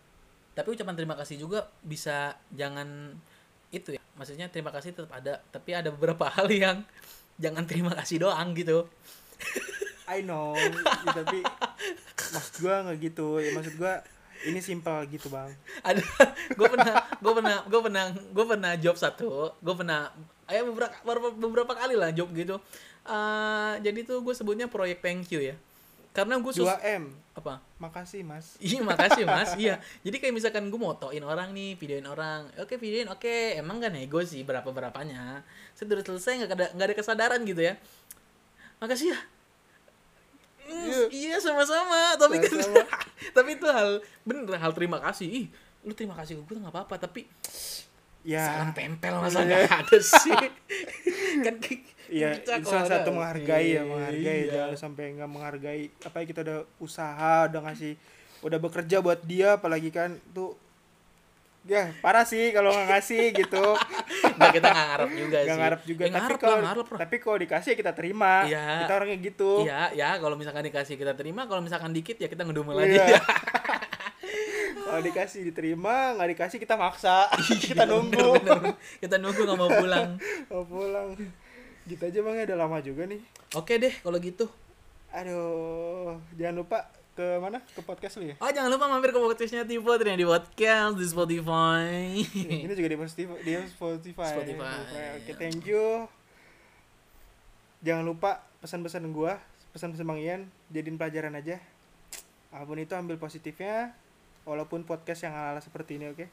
Tapi 0.57 0.67
ucapan 0.73 0.95
terima 0.97 1.15
kasih 1.19 1.37
juga 1.37 1.69
bisa 1.85 2.41
jangan 2.51 3.15
itu 3.71 3.95
ya 3.95 4.00
maksudnya 4.21 4.45
terima 4.53 4.69
kasih 4.69 4.93
tetap 4.93 5.09
ada 5.09 5.41
tapi 5.49 5.73
ada 5.73 5.89
beberapa 5.89 6.29
hal 6.37 6.45
yang 6.53 6.85
jangan 7.41 7.65
terima 7.65 7.97
kasih 7.97 8.21
doang 8.21 8.53
gitu. 8.53 8.85
I 10.05 10.21
know 10.21 10.53
ya, 11.09 11.09
tapi 11.09 11.41
maksud 12.13 12.55
gua 12.61 12.85
nggak 12.85 12.97
gitu. 13.01 13.41
Ya 13.41 13.49
maksud 13.57 13.81
gua 13.81 14.05
ini 14.45 14.61
simpel 14.61 15.09
gitu 15.09 15.33
bang. 15.33 15.49
Ada 15.81 16.05
gue 16.57 16.67
pernah 16.69 16.93
gue 17.17 17.33
pernah 17.33 17.57
gue 17.65 17.81
pernah 17.81 18.05
gue 18.13 18.45
pernah 18.45 18.71
job 18.77 18.97
satu 18.97 19.53
gue 19.57 19.75
pernah 19.77 20.13
ya 20.49 20.61
beberapa 20.65 21.29
beberapa, 21.33 21.73
kali 21.73 21.97
lah 21.97 22.13
job 22.13 22.29
gitu. 22.37 22.61
Eh, 23.01 23.73
jadi 23.81 24.05
tuh 24.05 24.21
gue 24.21 24.33
sebutnya 24.37 24.69
proyek 24.69 25.01
thank 25.01 25.33
you 25.33 25.41
ya 25.41 25.57
karena 26.11 26.35
gue 26.43 26.51
sus 26.51 26.67
2M 26.67 27.07
apa 27.31 27.63
makasih 27.79 28.27
mas 28.27 28.59
Iya 28.67 28.83
makasih 28.83 29.23
mas, 29.23 29.55
iya. 29.55 29.79
Jadi 30.03 30.19
kayak 30.19 30.35
misalkan 30.35 30.67
gue 30.67 30.75
motoin 30.75 31.23
orang 31.23 31.55
nih, 31.55 31.79
videoin 31.79 32.03
orang, 32.03 32.51
oke 32.59 32.75
videoin, 32.75 33.07
oke, 33.07 33.55
emang 33.55 33.79
gak 33.79 33.95
nego 33.95 34.19
sih 34.21 34.43
berapa 34.43 34.67
berapanya. 34.67 35.39
Saya 35.71 35.87
udah 35.95 36.03
selesai 36.03 36.31
nggak 36.43 36.51
ada 36.51 36.67
nggak 36.75 36.87
ada 36.91 36.95
kesadaran 36.99 37.39
gitu 37.47 37.63
ya. 37.63 37.79
Makasih 38.83 39.15
ya. 39.15 39.19
Mm, 40.61 40.87
Iya. 40.87 40.99
iya 41.11 41.35
sama-sama, 41.39 42.15
tapi 42.15 42.37
kan, 42.43 42.53
tapi 43.35 43.49
itu 43.59 43.67
hal 43.67 43.99
bener 44.27 44.45
hal 44.59 44.71
terima 44.75 44.99
kasih. 44.99 45.27
Ih, 45.27 45.45
lu 45.83 45.95
terima 45.95 46.15
kasih 46.19 46.39
ke 46.39 46.53
gue 46.53 46.59
nggak 46.59 46.75
apa-apa, 46.75 47.07
tapi 47.07 47.25
ya 48.21 48.45
salam 48.45 48.69
tempel 48.75 49.17
masa 49.17 49.41
nggak 49.41 49.67
ada 49.67 49.97
sih. 49.97 50.35
kan 51.45 51.55
Iya, 52.11 52.29
itu 52.35 52.67
salah 52.67 52.83
satu 52.85 53.09
menghargai 53.09 53.47
ya, 53.71 53.71
Iya. 53.71 53.81
menghargai 53.81 54.39
jangan 54.45 54.75
sampai 54.77 55.15
nggak 55.15 55.29
menghargai 55.29 55.81
apa 56.01 56.15
ya 56.17 56.25
kita 56.27 56.39
udah 56.43 56.59
usaha, 56.77 57.47
udah 57.47 57.61
ngasih, 57.63 57.93
udah 58.41 58.59
bekerja 58.59 58.99
buat 58.99 59.23
dia, 59.23 59.55
apalagi 59.55 59.89
kan 59.89 60.19
tuh 60.29 60.59
ya 61.61 61.93
parah 62.01 62.25
sih 62.25 62.49
kalau 62.49 62.67
nggak 62.69 62.89
ngasih 62.89 63.23
gitu, 63.33 63.63
Nggak, 64.35 64.51
kita 64.51 64.67
nggak 64.67 64.87
ngarep 64.89 65.11
juga 65.13 65.37
sih. 65.37 65.45
nggak 65.45 65.59
ngarep 65.59 65.81
juga. 65.85 66.03
Ya, 66.03 66.11
tapi 66.11 66.33
kalau 66.35 66.57
tapi 66.97 67.15
kalau 67.17 67.37
dikasih 67.39 67.71
kita 67.73 67.91
terima, 67.93 68.33
Iya. 68.43 68.65
kita 68.83 68.93
orangnya 68.93 69.17
gitu. 69.21 69.51
Iya, 69.63 69.81
ya 69.93 70.09
kalau 70.17 70.35
misalkan 70.35 70.63
dikasih 70.65 70.95
kita 70.95 71.13
terima, 71.13 71.45
kalau 71.45 71.61
misalkan 71.61 71.91
dikit 71.91 72.17
ya 72.17 72.27
kita 72.27 72.43
ngedumel 72.43 72.75
Iya. 72.75 73.07
aja. 73.07 73.17
kalau 74.81 74.99
dikasih 74.99 75.41
diterima, 75.45 76.17
nggak 76.17 76.29
dikasih 76.35 76.57
kita 76.57 76.75
maksa, 76.75 77.29
kita 77.63 77.85
nunggu, 77.85 78.35
Bener, 78.35 78.59
bener. 78.59 78.75
Kita 78.99 79.15
nunggu 79.15 79.41
nggak 79.41 79.57
mau 79.57 79.69
pulang. 79.71 80.09
mau 80.49 80.63
pulang. 80.65 81.09
Gitu 81.91 82.03
aja 82.07 82.19
bang, 82.23 82.35
ya, 82.39 82.43
udah 82.47 82.59
lama 82.63 82.77
juga 82.79 83.03
nih. 83.03 83.19
Oke 83.51 83.75
deh 83.75 83.91
kalau 83.99 84.15
gitu. 84.23 84.47
Aduh, 85.11 86.15
jangan 86.39 86.63
lupa 86.63 86.87
ke 87.11 87.27
mana? 87.43 87.59
Ke 87.75 87.83
podcast 87.83 88.15
lu 88.23 88.31
ya? 88.31 88.35
Oh 88.39 88.47
jangan 88.47 88.71
lupa 88.71 88.87
mampir 88.87 89.11
ke 89.11 89.19
podcastnya 89.19 89.67
Tipe 89.67 89.91
Tria 89.99 90.15
di 90.15 90.23
podcast 90.23 90.95
di 90.95 91.03
Spotify. 91.03 92.23
ini 92.31 92.71
juga 92.71 92.87
di 92.87 92.97
Spotify. 92.97 93.37
Di 93.43 93.51
Spotify. 93.67 94.31
Spotify. 94.31 94.75
oke 95.19 95.31
thank 95.35 95.67
you. 95.67 96.07
Jangan 97.83 98.07
lupa 98.07 98.47
pesan-pesan 98.63 99.11
gua 99.11 99.35
pesan-pesan 99.75 100.07
Bang 100.07 100.19
Ian 100.23 100.47
jadiin 100.71 100.95
pelajaran 100.95 101.35
aja. 101.35 101.59
Apa 102.55 102.63
pun 102.63 102.79
itu 102.79 102.95
ambil 102.95 103.19
positifnya 103.19 103.95
walaupun 104.47 104.87
podcast 104.87 105.27
yang 105.27 105.35
ala 105.35 105.59
seperti 105.59 105.99
ini 105.99 106.11
oke? 106.11 106.25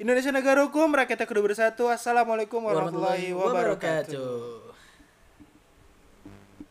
Indonesia 0.00 0.32
negara 0.32 0.64
hukum 0.64 0.92
rakyatnya 0.92 1.28
kudu 1.28 1.40
bersatu. 1.44 1.88
Assalamualaikum 1.88 2.64
warahmatullahi 2.64 3.32
wabarakatuh. 3.32 4.20
wabarakatuh. 4.20 4.81